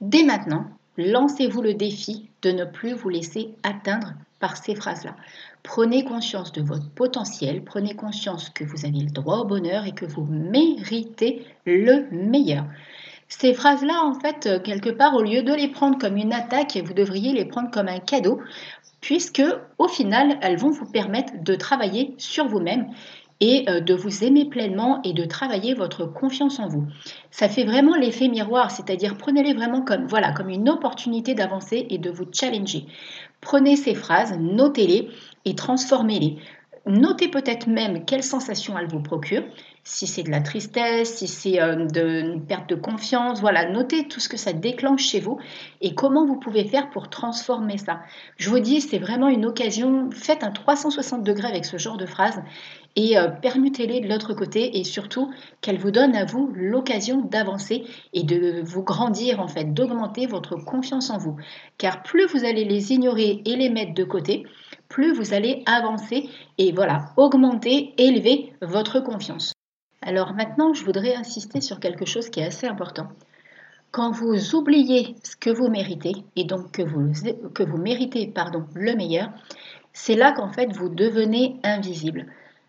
Dès 0.00 0.24
maintenant, 0.24 0.66
lancez-vous 0.98 1.62
le 1.62 1.72
défi 1.72 2.28
de 2.42 2.50
ne 2.50 2.64
plus 2.64 2.92
vous 2.92 3.08
laisser 3.08 3.54
atteindre 3.62 4.12
par 4.40 4.56
ces 4.56 4.74
phrases-là. 4.74 5.16
Prenez 5.62 6.04
conscience 6.04 6.52
de 6.52 6.62
votre 6.62 6.88
potentiel, 6.90 7.64
prenez 7.64 7.94
conscience 7.94 8.50
que 8.50 8.64
vous 8.64 8.84
avez 8.84 9.00
le 9.00 9.10
droit 9.10 9.38
au 9.38 9.44
bonheur 9.44 9.86
et 9.86 9.92
que 9.92 10.04
vous 10.04 10.24
méritez 10.24 11.46
le 11.64 12.06
meilleur. 12.10 12.64
Ces 13.28 13.54
phrases-là, 13.54 14.04
en 14.04 14.14
fait, 14.14 14.62
quelque 14.62 14.90
part, 14.90 15.14
au 15.14 15.22
lieu 15.22 15.42
de 15.42 15.52
les 15.52 15.68
prendre 15.68 15.98
comme 15.98 16.16
une 16.16 16.32
attaque, 16.32 16.78
vous 16.84 16.94
devriez 16.94 17.32
les 17.32 17.44
prendre 17.44 17.70
comme 17.70 17.88
un 17.88 17.98
cadeau, 17.98 18.40
puisque 19.00 19.42
au 19.78 19.88
final, 19.88 20.38
elles 20.40 20.56
vont 20.56 20.70
vous 20.70 20.86
permettre 20.86 21.32
de 21.42 21.54
travailler 21.54 22.14
sur 22.18 22.48
vous-même 22.48 22.88
et 23.40 23.64
euh, 23.68 23.80
de 23.80 23.94
vous 23.94 24.24
aimer 24.24 24.44
pleinement 24.44 25.00
et 25.04 25.12
de 25.12 25.24
travailler 25.24 25.74
votre 25.74 26.04
confiance 26.04 26.58
en 26.58 26.68
vous. 26.68 26.86
Ça 27.30 27.48
fait 27.48 27.64
vraiment 27.64 27.94
l'effet 27.94 28.28
miroir, 28.28 28.70
c'est-à-dire 28.70 29.16
prenez-les 29.16 29.54
vraiment 29.54 29.82
comme 29.82 30.06
voilà, 30.06 30.32
comme 30.32 30.48
une 30.48 30.68
opportunité 30.68 31.34
d'avancer 31.34 31.86
et 31.90 31.98
de 31.98 32.10
vous 32.10 32.26
challenger. 32.32 32.86
Prenez 33.40 33.76
ces 33.76 33.94
phrases, 33.94 34.36
notez-les 34.38 35.08
et 35.44 35.54
transformez-les. 35.54 36.38
Notez 36.86 37.28
peut-être 37.28 37.66
même 37.66 38.06
quelles 38.06 38.22
sensations 38.22 38.78
elles 38.78 38.88
vous 38.88 39.02
procurent, 39.02 39.44
si 39.84 40.06
c'est 40.06 40.22
de 40.22 40.30
la 40.30 40.40
tristesse, 40.40 41.16
si 41.16 41.28
c'est 41.28 41.60
euh, 41.60 41.86
une 41.86 42.44
perte 42.44 42.68
de 42.68 42.74
confiance, 42.74 43.40
voilà, 43.40 43.70
notez 43.70 44.06
tout 44.08 44.20
ce 44.20 44.28
que 44.28 44.36
ça 44.36 44.52
déclenche 44.52 45.02
chez 45.02 45.20
vous 45.20 45.38
et 45.80 45.94
comment 45.94 46.26
vous 46.26 46.36
pouvez 46.36 46.64
faire 46.64 46.90
pour 46.90 47.08
transformer 47.08 47.78
ça. 47.78 48.00
Je 48.36 48.50
vous 48.50 48.58
dis, 48.58 48.80
c'est 48.80 48.98
vraiment 48.98 49.28
une 49.28 49.46
occasion, 49.46 50.10
faites 50.12 50.44
un 50.44 50.50
360 50.50 51.22
degrés 51.22 51.48
avec 51.48 51.64
ce 51.64 51.78
genre 51.78 51.96
de 51.96 52.06
phrases 52.06 52.42
et 52.96 53.18
euh, 53.18 53.28
permutez-les 53.28 54.00
de 54.00 54.08
l'autre 54.08 54.34
côté 54.34 54.78
et 54.78 54.84
surtout 54.84 55.32
qu'elles 55.60 55.78
vous 55.78 55.90
donnent 55.90 56.16
à 56.16 56.24
vous 56.24 56.50
l'occasion 56.54 57.20
d'avancer 57.20 57.84
et 58.12 58.22
de 58.22 58.62
vous 58.64 58.82
grandir 58.82 59.40
en 59.40 59.48
fait, 59.48 59.72
d'augmenter 59.72 60.26
votre 60.26 60.56
confiance 60.56 61.10
en 61.10 61.18
vous. 61.18 61.36
Car 61.78 62.02
plus 62.02 62.26
vous 62.26 62.44
allez 62.44 62.64
les 62.64 62.92
ignorer 62.92 63.42
et 63.44 63.56
les 63.56 63.70
mettre 63.70 63.94
de 63.94 64.04
côté, 64.04 64.44
plus 64.88 65.12
vous 65.12 65.32
allez 65.34 65.62
avancer 65.66 66.28
et 66.58 66.72
voilà, 66.72 67.12
augmenter, 67.16 67.94
élever 67.98 68.52
votre 68.62 69.00
confiance. 69.00 69.52
Alors 70.02 70.32
maintenant, 70.32 70.74
je 70.74 70.84
voudrais 70.84 71.14
insister 71.14 71.60
sur 71.60 71.80
quelque 71.80 72.04
chose 72.04 72.30
qui 72.30 72.40
est 72.40 72.46
assez 72.46 72.66
important. 72.66 73.08
Quand 73.90 74.10
vous 74.10 74.54
oubliez 74.54 75.16
ce 75.24 75.34
que 75.36 75.50
vous 75.50 75.68
méritez, 75.68 76.12
et 76.36 76.44
donc 76.44 76.72
que 76.72 76.82
vous, 76.82 77.12
que 77.54 77.62
vous 77.62 77.78
méritez 77.78 78.26
pardon, 78.26 78.66
le 78.74 78.94
meilleur, 78.94 79.30
c'est 79.92 80.14
là 80.14 80.32
qu'en 80.32 80.52
fait 80.52 80.72
vous 80.72 80.88
devenez 80.88 81.56
invisible. 81.64 82.26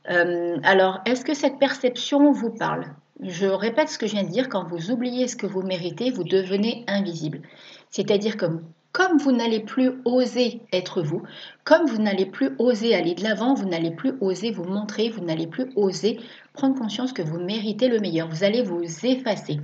Euh, 0.10 0.58
alors, 0.64 1.02
est-ce 1.06 1.26
que 1.26 1.34
cette 1.34 1.60
perception 1.60 2.32
vous 2.32 2.52
parle? 2.52 2.86
Je 3.22 3.48
répète 3.48 3.90
ce 3.90 3.98
que 3.98 4.08
je 4.08 4.14
viens 4.14 4.24
de 4.24 4.30
dire, 4.30 4.48
quand 4.48 4.64
vous 4.64 4.92
oubliez 4.92 5.28
ce 5.28 5.36
que 5.36 5.46
vous 5.46 5.62
méritez, 5.62 6.10
vous 6.10 6.24
devenez 6.24 6.86
invisible. 6.88 7.42
C'est-à-dire 7.90 8.38
que 8.38 8.46
comme 8.92 9.18
vous 9.18 9.32
n'allez 9.32 9.60
plus 9.60 9.92
oser 10.06 10.62
être 10.74 11.02
vous, 11.02 11.22
comme 11.64 11.86
vous 11.86 12.02
n'allez 12.02 12.26
plus 12.26 12.52
oser 12.58 12.96
aller 12.96 13.14
de 13.14 13.24
l'avant, 13.24 13.54
vous 13.54 13.68
n'allez 13.68 13.92
plus 13.92 14.14
oser 14.20 14.52
vous 14.52 14.64
montrer, 14.64 15.10
vous 15.10 15.24
n'allez 15.24 15.48
plus 15.48 15.72
oser 15.76 16.20
prendre 16.54 16.80
conscience 16.80 17.14
que 17.14 17.22
vous 17.22 17.40
méritez 17.40 17.88
le 17.88 18.00
meilleur, 18.00 18.28
vous 18.28 18.44
allez 18.44 18.64
vous 18.64 18.84
effacer. 19.04 19.60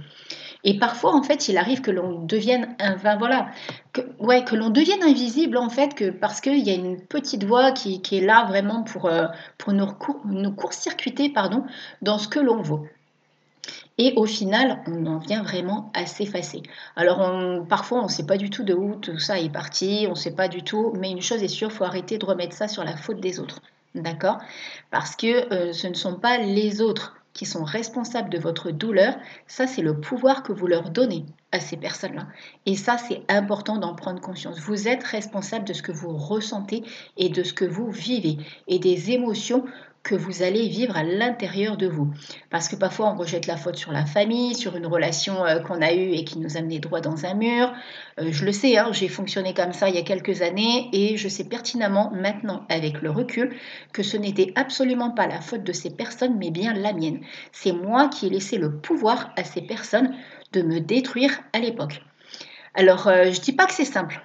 Et 0.67 0.79
parfois, 0.79 1.13
en 1.15 1.22
fait, 1.22 1.48
il 1.48 1.57
arrive 1.60 1.81
que 1.81 1.91
l'on 1.91 2.25
devienne, 2.25 2.75
enfin, 2.81 3.17
voilà, 3.17 3.50
ouais, 4.19 4.43
que 4.43 4.55
l'on 4.55 4.72
devienne 4.72 5.03
invisible, 5.03 5.57
en 5.57 5.69
fait, 5.69 5.93
que, 5.93 6.10
parce 6.10 6.41
qu'il 6.41 6.57
y 6.67 6.72
a 6.72 6.74
une 6.74 7.00
petite 7.00 7.43
voix 7.43 7.72
qui, 7.72 8.01
est 8.12 8.22
là 8.22 8.45
vraiment 8.45 8.81
pour, 8.81 9.05
euh, 9.05 9.27
pour 9.60 9.74
nous, 9.74 9.88
nous 10.25 10.51
court-circuiter 10.51 11.29
pardon, 11.29 11.63
dans 12.01 12.17
ce 12.17 12.27
que 12.27 12.39
l'on 12.39 12.63
vaut. 12.63 12.88
Et 14.00 14.13
au 14.15 14.25
final, 14.25 14.81
on 14.88 15.05
en 15.05 15.19
vient 15.19 15.43
vraiment 15.43 15.91
à 15.93 16.07
s'effacer. 16.07 16.63
Alors 16.95 17.65
parfois, 17.69 18.00
on 18.00 18.05
ne 18.05 18.10
sait 18.10 18.25
pas 18.25 18.38
du 18.38 18.50
tout 18.50 18.63
de 18.63 18.74
où 18.74 18.95
tout 18.95 19.19
ça 19.19 19.39
est 19.39 19.50
parti, 19.50 20.05
on 20.07 20.12
ne 20.12 20.15
sait 20.15 20.36
pas 20.36 20.50
du 20.50 20.63
tout, 20.63 20.93
mais 20.98 21.12
une 21.12 21.22
chose 21.22 21.41
est 21.43 21.48
sûre, 21.48 21.69
il 21.72 21.75
faut 21.75 21.86
arrêter 21.86 22.17
de 22.17 22.25
remettre 22.25 22.55
ça 22.55 22.67
sur 22.67 22.84
la 22.84 22.98
faute 22.98 23.22
des 23.22 23.39
autres. 23.39 23.62
D'accord? 23.93 24.39
Parce 24.91 25.15
que 25.15 25.53
euh, 25.53 25.72
ce 25.72 25.88
ne 25.88 25.93
sont 25.93 26.15
pas 26.15 26.38
les 26.38 26.81
autres 26.81 27.15
qui 27.36 27.46
sont 27.46 27.65
responsables 27.65 28.30
de 28.32 28.39
votre 28.39 28.72
douleur, 28.72 29.15
ça 29.46 29.68
c'est 29.68 29.84
le 29.84 30.00
pouvoir 30.00 30.42
que 30.42 30.54
vous 30.54 30.65
leur 30.65 30.89
donnez 30.89 31.25
à 31.51 31.60
ces 31.60 31.77
personnes-là. 31.77 32.27
Et 32.65 32.75
ça 32.75 32.98
c'est 32.98 33.22
important 33.27 33.77
d'en 33.77 33.94
prendre 33.94 34.22
conscience. 34.22 34.60
Vous 34.60 34.88
êtes 34.88 35.04
responsable 35.04 35.65
de 35.65 35.74
ce 35.74 35.84
que 35.84 35.92
vous 35.92 36.18
ressentez 36.18 36.84
et 37.18 37.30
de 37.30 37.44
ce 37.44 37.54
que 37.54 37.65
vous 37.65 37.92
vivez 37.92 38.38
et 38.68 38.80
des 38.80 39.12
émotions 39.12 39.65
que 40.06 40.14
vous 40.14 40.44
allez 40.44 40.68
vivre 40.70 40.96
à 40.96 41.04
l'intérieur 41.04 41.78
de 41.78 41.88
vous. 41.88 42.14
Parce 42.52 42.70
que 42.70 42.76
parfois 42.76 43.12
on 43.12 43.18
rejette 43.18 43.48
la 43.48 43.58
faute 43.58 43.76
sur 43.76 43.92
la 43.92 44.06
famille, 44.06 44.54
sur 44.54 44.76
une 44.76 44.86
relation 44.86 45.44
euh, 45.44 45.60
qu'on 45.60 45.82
a 45.82 45.94
eue 45.94 46.12
et 46.12 46.24
qui 46.24 46.38
nous 46.38 46.58
a 46.58 46.62
mené 46.62 46.78
droit 46.78 47.02
dans 47.02 47.26
un 47.26 47.34
mur. 47.34 47.74
Euh, 48.20 48.28
je 48.32 48.46
le 48.46 48.52
sais, 48.52 48.78
hein, 48.78 48.92
j'ai 48.94 49.08
fonctionné 49.08 49.56
comme 49.56 49.74
ça 49.74 49.90
il 49.90 49.96
y 49.96 49.98
a 49.98 50.04
quelques 50.04 50.44
années 50.44 50.90
et 50.94 51.18
je 51.18 51.28
sais 51.28 51.44
pertinemment 51.44 52.12
maintenant 52.14 52.66
avec 52.70 53.02
le 53.02 53.10
recul 53.10 53.56
que 53.94 54.04
ce 54.04 54.16
n'était 54.16 54.54
absolument 54.56 55.10
pas 55.10 55.26
la 55.26 55.42
faute 55.42 55.64
de 55.64 55.74
ces 55.74 55.90
personnes 55.90 56.38
mais 56.38 56.52
bien 56.52 56.74
la 56.74 56.94
mienne. 56.94 57.22
C'est 57.52 57.74
moi 57.74 58.08
qui 58.08 58.28
ai 58.28 58.30
laissé 58.30 58.60
le 58.60 58.78
pouvoir 58.78 59.34
à 59.38 59.44
ces 59.44 59.64
personnes 59.64 60.16
de 60.54 60.62
me 60.62 60.80
détruire 60.80 61.32
à 61.52 61.60
l'époque. 61.60 62.04
Alors 62.76 63.08
euh, 63.08 63.32
je 63.32 63.40
ne 63.40 63.44
dis 63.44 63.54
pas 63.54 63.66
que 63.66 63.74
c'est 63.74 63.86
simple. 63.86 64.22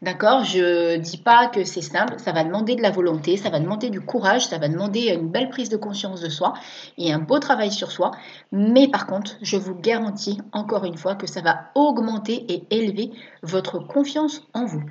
D'accord 0.00 0.44
Je 0.44 0.96
ne 0.96 1.02
dis 1.02 1.16
pas 1.16 1.48
que 1.48 1.64
c'est 1.64 1.82
simple, 1.82 2.14
ça 2.18 2.30
va 2.30 2.44
demander 2.44 2.76
de 2.76 2.82
la 2.82 2.92
volonté, 2.92 3.36
ça 3.36 3.50
va 3.50 3.58
demander 3.58 3.90
du 3.90 4.00
courage, 4.00 4.46
ça 4.46 4.58
va 4.58 4.68
demander 4.68 5.08
une 5.12 5.28
belle 5.28 5.48
prise 5.48 5.70
de 5.70 5.76
conscience 5.76 6.20
de 6.20 6.28
soi 6.28 6.54
et 6.98 7.12
un 7.12 7.18
beau 7.18 7.40
travail 7.40 7.72
sur 7.72 7.90
soi. 7.90 8.12
Mais 8.52 8.86
par 8.86 9.08
contre, 9.08 9.36
je 9.42 9.56
vous 9.56 9.74
garantis 9.74 10.40
encore 10.52 10.84
une 10.84 10.96
fois 10.96 11.16
que 11.16 11.26
ça 11.26 11.40
va 11.40 11.70
augmenter 11.74 12.46
et 12.48 12.62
élever 12.70 13.10
votre 13.42 13.80
confiance 13.80 14.42
en 14.54 14.66
vous. 14.66 14.84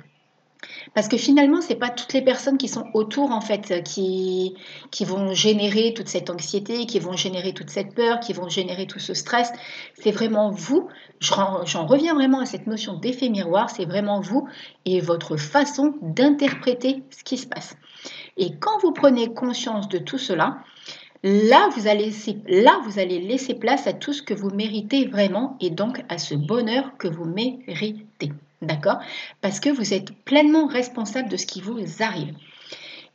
Parce 0.94 1.08
que 1.08 1.16
finalement, 1.16 1.60
ce 1.60 1.68
n'est 1.68 1.78
pas 1.78 1.90
toutes 1.90 2.12
les 2.12 2.22
personnes 2.22 2.58
qui 2.58 2.68
sont 2.68 2.84
autour, 2.94 3.30
en 3.30 3.40
fait, 3.40 3.82
qui, 3.84 4.54
qui 4.90 5.04
vont 5.04 5.32
générer 5.32 5.94
toute 5.94 6.08
cette 6.08 6.30
anxiété, 6.30 6.86
qui 6.86 6.98
vont 6.98 7.12
générer 7.12 7.52
toute 7.52 7.70
cette 7.70 7.94
peur, 7.94 8.20
qui 8.20 8.32
vont 8.32 8.48
générer 8.48 8.86
tout 8.86 8.98
ce 8.98 9.14
stress. 9.14 9.52
C'est 9.94 10.10
vraiment 10.10 10.50
vous. 10.50 10.88
J'en 11.20 11.86
reviens 11.86 12.14
vraiment 12.14 12.40
à 12.40 12.46
cette 12.46 12.66
notion 12.66 12.94
d'effet 12.94 13.28
miroir. 13.28 13.70
C'est 13.70 13.84
vraiment 13.84 14.20
vous 14.20 14.48
et 14.84 15.00
votre 15.00 15.36
façon 15.36 15.94
d'interpréter 16.02 17.02
ce 17.10 17.22
qui 17.22 17.38
se 17.38 17.46
passe. 17.46 17.76
Et 18.36 18.56
quand 18.58 18.78
vous 18.82 18.92
prenez 18.92 19.32
conscience 19.32 19.88
de 19.88 19.98
tout 19.98 20.18
cela, 20.18 20.58
Là 21.24 21.68
vous, 21.74 21.88
allez, 21.88 22.12
là, 22.46 22.80
vous 22.84 23.00
allez 23.00 23.18
laisser 23.18 23.54
place 23.54 23.88
à 23.88 23.92
tout 23.92 24.12
ce 24.12 24.22
que 24.22 24.34
vous 24.34 24.50
méritez 24.50 25.06
vraiment 25.06 25.56
et 25.60 25.68
donc 25.68 26.04
à 26.08 26.16
ce 26.16 26.36
bonheur 26.36 26.96
que 26.96 27.08
vous 27.08 27.24
méritez. 27.24 28.30
D'accord? 28.60 28.98
Parce 29.40 29.60
que 29.60 29.70
vous 29.70 29.94
êtes 29.94 30.12
pleinement 30.24 30.66
responsable 30.66 31.28
de 31.28 31.36
ce 31.36 31.46
qui 31.46 31.60
vous 31.60 31.78
arrive. 32.00 32.34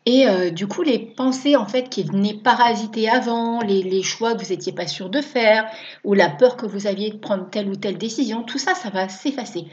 Et 0.06 0.28
euh, 0.28 0.50
du 0.50 0.68
coup, 0.68 0.82
les 0.82 1.00
pensées 1.00 1.56
en 1.56 1.66
fait 1.66 1.90
qui 1.90 2.04
venaient 2.04 2.34
parasiter 2.34 3.10
avant, 3.10 3.62
les, 3.62 4.04
choix 4.04 4.36
que 4.36 4.44
vous 4.44 4.50
n'étiez 4.50 4.74
pas 4.74 4.86
sûr 4.86 5.10
de 5.10 5.22
faire, 5.22 5.66
ou 6.04 6.14
la 6.14 6.30
peur 6.30 6.58
que 6.58 6.66
vous 6.66 6.88
aviez 6.88 7.12
de 7.12 7.18
prendre 7.18 7.50
telle 7.50 7.70
ou 7.70 7.76
telle 7.76 7.98
décision, 7.98 8.44
tout 8.44 8.58
ça, 8.58 8.76
ça 8.76 8.90
va 8.90 9.08
s'effacer. 9.08 9.66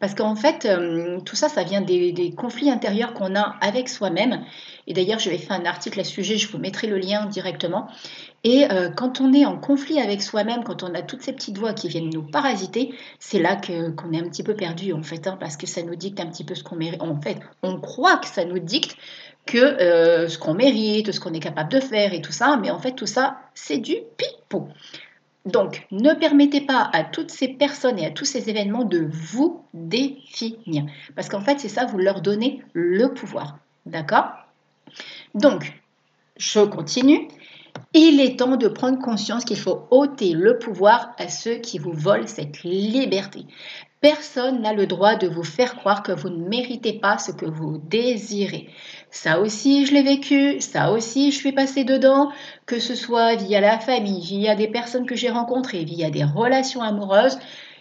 Parce 0.00 0.14
qu'en 0.14 0.34
fait, 0.34 0.66
euh, 0.66 1.20
tout 1.20 1.36
ça, 1.36 1.48
ça 1.48 1.62
vient 1.62 1.80
des, 1.80 2.34
conflits 2.36 2.70
intérieurs 2.70 3.14
qu'on 3.14 3.34
a 3.36 3.56
avec 3.60 3.88
soi-même. 3.88 4.44
Et 4.88 4.92
d'ailleurs, 4.92 5.20
je 5.20 5.30
vais 5.30 5.38
faire 5.38 5.58
un 5.58 5.64
article 5.64 6.00
à 6.00 6.04
ce 6.04 6.12
sujet, 6.12 6.36
je 6.36 6.50
vous 6.50 6.58
mettrai 6.58 6.86
le 6.86 6.98
lien 6.98 7.26
directement. 7.26 7.86
Et 8.44 8.70
euh, 8.70 8.90
quand 8.90 9.20
on 9.20 9.32
est 9.32 9.46
en 9.46 9.56
conflit 9.56 10.00
avec 10.00 10.20
soi-même, 10.20 10.64
quand 10.64 10.82
on 10.82 10.94
a 10.94 11.02
toutes 11.02 11.22
ces 11.22 11.32
petites 11.32 11.58
voix 11.58 11.72
qui 11.72 11.88
viennent 11.88 12.10
nous 12.10 12.22
parasiter, 12.22 12.94
c'est 13.18 13.38
là 13.38 13.56
qu'on 13.56 14.12
est 14.12 14.20
un 14.20 14.28
petit 14.28 14.42
peu 14.42 14.54
perdu 14.54 14.92
en 14.92 15.02
fait, 15.02 15.26
hein, 15.26 15.36
parce 15.40 15.56
que 15.56 15.66
ça 15.66 15.82
nous 15.82 15.96
dicte 15.96 16.20
un 16.20 16.26
petit 16.26 16.44
peu 16.44 16.54
ce 16.54 16.62
qu'on 16.62 16.76
mérite. 16.76 17.02
En 17.02 17.20
fait, 17.20 17.38
on 17.62 17.80
croit 17.80 18.18
que 18.18 18.28
ça 18.28 18.44
nous 18.44 18.58
dicte 18.58 18.96
que 19.46 19.58
euh, 19.58 20.28
ce 20.28 20.38
qu'on 20.38 20.54
mérite, 20.54 21.12
ce 21.12 21.20
qu'on 21.20 21.32
est 21.32 21.40
capable 21.40 21.70
de 21.70 21.80
faire 21.80 22.12
et 22.12 22.20
tout 22.20 22.32
ça, 22.32 22.58
mais 22.60 22.70
en 22.70 22.78
fait 22.78 22.92
tout 22.92 23.06
ça, 23.06 23.38
c'est 23.54 23.78
du 23.78 23.94
pipeau. 24.16 24.68
Donc, 25.46 25.86
ne 25.92 26.12
permettez 26.12 26.60
pas 26.60 26.90
à 26.92 27.04
toutes 27.04 27.30
ces 27.30 27.46
personnes 27.46 28.00
et 28.00 28.06
à 28.06 28.10
tous 28.10 28.24
ces 28.24 28.50
événements 28.50 28.84
de 28.84 29.08
vous 29.08 29.62
définir. 29.74 30.86
Parce 31.14 31.28
qu'en 31.28 31.40
fait, 31.40 31.60
c'est 31.60 31.68
ça, 31.68 31.86
vous 31.86 31.98
leur 31.98 32.20
donnez 32.20 32.64
le 32.72 33.14
pouvoir. 33.14 33.58
D'accord? 33.86 34.26
Donc, 35.34 35.72
je 36.36 36.60
continue. 36.60 37.28
Il 37.94 38.20
est 38.20 38.38
temps 38.38 38.56
de 38.56 38.68
prendre 38.68 38.98
conscience 38.98 39.44
qu'il 39.44 39.58
faut 39.58 39.86
ôter 39.90 40.32
le 40.32 40.58
pouvoir 40.58 41.14
à 41.18 41.28
ceux 41.28 41.56
qui 41.56 41.78
vous 41.78 41.92
volent 41.92 42.26
cette 42.26 42.62
liberté. 42.62 43.46
Personne 44.00 44.60
n'a 44.60 44.72
le 44.72 44.86
droit 44.86 45.16
de 45.16 45.26
vous 45.26 45.42
faire 45.42 45.74
croire 45.74 46.02
que 46.02 46.12
vous 46.12 46.28
ne 46.28 46.48
méritez 46.48 46.92
pas 46.92 47.18
ce 47.18 47.32
que 47.32 47.46
vous 47.46 47.78
désirez. 47.78 48.68
Ça 49.10 49.40
aussi, 49.40 49.86
je 49.86 49.94
l'ai 49.94 50.02
vécu, 50.02 50.60
ça 50.60 50.92
aussi, 50.92 51.32
je 51.32 51.36
suis 51.36 51.52
passée 51.52 51.84
dedans, 51.84 52.30
que 52.66 52.78
ce 52.78 52.94
soit 52.94 53.34
via 53.36 53.60
la 53.60 53.78
famille, 53.78 54.20
via 54.20 54.54
des 54.54 54.68
personnes 54.68 55.06
que 55.06 55.16
j'ai 55.16 55.30
rencontrées, 55.30 55.84
via 55.84 56.10
des 56.10 56.24
relations 56.24 56.82
amoureuses. 56.82 57.38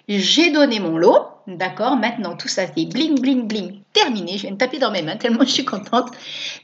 J'ai 0.07 0.51
donné 0.51 0.79
mon 0.79 0.97
lot, 0.97 1.27
d'accord 1.47 1.95
Maintenant, 1.97 2.35
tout 2.35 2.47
ça, 2.47 2.63
c'est 2.65 2.85
bling, 2.85 3.19
bling, 3.19 3.47
bling, 3.47 3.81
terminé. 3.93 4.37
Je 4.37 4.43
viens 4.43 4.51
de 4.51 4.57
taper 4.57 4.79
dans 4.79 4.91
mes 4.91 5.01
mains 5.01 5.15
tellement 5.15 5.43
je 5.43 5.51
suis 5.51 5.65
contente. 5.65 6.11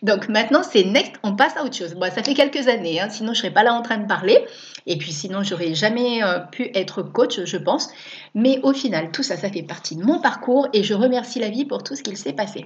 Donc 0.02 0.30
maintenant, 0.30 0.64
c'est 0.64 0.84
next, 0.84 1.14
on 1.24 1.36
passe 1.36 1.56
à 1.58 1.64
autre 1.64 1.76
chose. 1.76 1.94
Bon, 1.94 2.12
ça 2.12 2.24
fait 2.24 2.34
quelques 2.34 2.68
années, 2.68 3.00
hein, 3.00 3.10
sinon 3.10 3.34
je 3.34 3.40
serais 3.40 3.52
pas 3.52 3.64
là 3.64 3.74
en 3.74 3.82
train 3.82 3.98
de 3.98 4.08
parler. 4.08 4.46
Et 4.88 4.98
puis 4.98 5.12
sinon, 5.12 5.44
j'aurais 5.44 5.74
jamais 5.74 6.24
euh, 6.24 6.40
pu 6.40 6.72
être 6.74 7.04
coach, 7.04 7.44
je 7.44 7.58
pense. 7.58 7.90
Mais 8.36 8.60
au 8.64 8.74
final, 8.74 9.12
tout 9.12 9.24
ça, 9.24 9.38
ça 9.38 9.50
fait 9.50 9.64
partie 9.64 9.96
de 9.96 10.04
mon 10.04 10.20
parcours 10.20 10.68
et 10.74 10.84
je 10.84 10.94
remercie 10.94 11.40
la 11.40 11.50
vie 11.50 11.66
pour 11.66 11.84
tout 11.84 11.96
ce 11.96 12.04
qu'il 12.04 12.18
s'est 12.18 12.34
passé. 12.34 12.66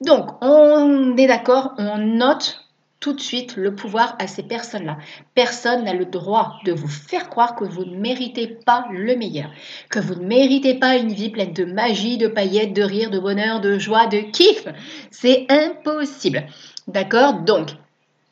Donc, 0.00 0.30
on 0.40 1.16
est 1.16 1.26
d'accord, 1.26 1.74
on 1.78 1.98
note 1.98 2.61
tout 3.02 3.12
de 3.12 3.20
suite 3.20 3.56
le 3.56 3.74
pouvoir 3.74 4.16
à 4.20 4.28
ces 4.28 4.44
personnes-là. 4.44 4.96
Personne 5.34 5.84
n'a 5.84 5.92
le 5.92 6.06
droit 6.06 6.54
de 6.64 6.72
vous 6.72 6.88
faire 6.88 7.28
croire 7.28 7.56
que 7.56 7.64
vous 7.64 7.84
ne 7.84 7.96
méritez 7.96 8.46
pas 8.46 8.86
le 8.92 9.16
meilleur, 9.16 9.50
que 9.90 9.98
vous 9.98 10.14
ne 10.14 10.24
méritez 10.24 10.74
pas 10.74 10.96
une 10.96 11.12
vie 11.12 11.28
pleine 11.28 11.52
de 11.52 11.64
magie, 11.64 12.16
de 12.16 12.28
paillettes, 12.28 12.72
de 12.72 12.82
rire, 12.82 13.10
de 13.10 13.18
bonheur, 13.18 13.60
de 13.60 13.76
joie, 13.76 14.06
de 14.06 14.18
kiff. 14.18 14.68
C'est 15.10 15.46
impossible. 15.50 16.46
D'accord? 16.86 17.40
Donc, 17.40 17.70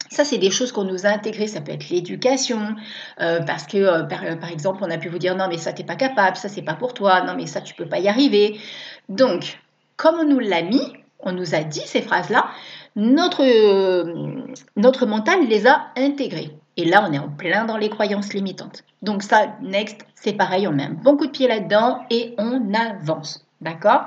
ça, 0.09 0.25
c'est 0.25 0.39
des 0.39 0.53
choses 0.53 0.71
qu'on 0.71 0.85
nous 0.85 1.05
a 1.05 1.09
intégrées. 1.09 1.49
Ça 1.49 1.61
peut 1.61 1.73
être 1.73 1.91
l'éducation, 1.91 2.77
euh, 3.21 3.41
parce 3.41 3.67
que, 3.67 3.77
euh, 3.77 4.05
par, 4.05 4.51
exemple, 4.51 4.81
on 4.83 4.91
a 4.91 4.99
pu 4.99 5.09
vous 5.09 5.19
dire 5.19 5.37
non, 5.37 5.49
mais 5.49 5.59
ça, 5.59 5.73
t'es 5.73 5.85
pas 5.85 5.97
capable, 5.97 6.37
ça, 6.37 6.49
c'est 6.49 6.63
pas 6.63 6.75
pour 6.75 6.95
toi, 6.95 7.23
non, 7.23 7.35
mais 7.37 7.47
ça, 7.47 7.61
tu 7.61 7.75
peux 7.75 7.87
pas 7.87 7.99
y 7.99 8.09
arriver. 8.09 8.61
Donc, 9.09 9.59
comme 9.97 10.15
on 10.21 10.25
nous 10.25 10.39
l'a 10.39 10.63
mis, 10.63 10.93
on 11.23 11.33
nous 11.33 11.55
a 11.55 11.63
dit 11.63 11.83
ces 11.85 12.03
phrases-là, 12.03 12.51
notre, 12.97 13.43
euh, 13.43 14.45
notre 14.77 15.07
mental 15.07 15.47
les 15.47 15.67
a 15.67 15.87
intégrées. 15.97 16.51
Et 16.77 16.85
là, 16.85 17.07
on 17.09 17.13
est 17.13 17.19
en 17.19 17.29
plein 17.29 17.65
dans 17.65 17.77
les 17.77 17.91
croyances 17.91 18.33
limitantes. 18.33 18.85
Donc 19.03 19.23
ça, 19.23 19.57
next, 19.61 20.07
c'est 20.15 20.33
pareil, 20.33 20.67
on 20.67 20.73
met 20.73 20.85
un 20.85 20.91
bon 20.91 21.17
coup 21.17 21.27
de 21.27 21.33
pied 21.33 21.49
là-dedans 21.49 22.01
et 22.11 22.35
on 22.39 22.73
avance. 22.75 23.47
D'accord? 23.61 24.07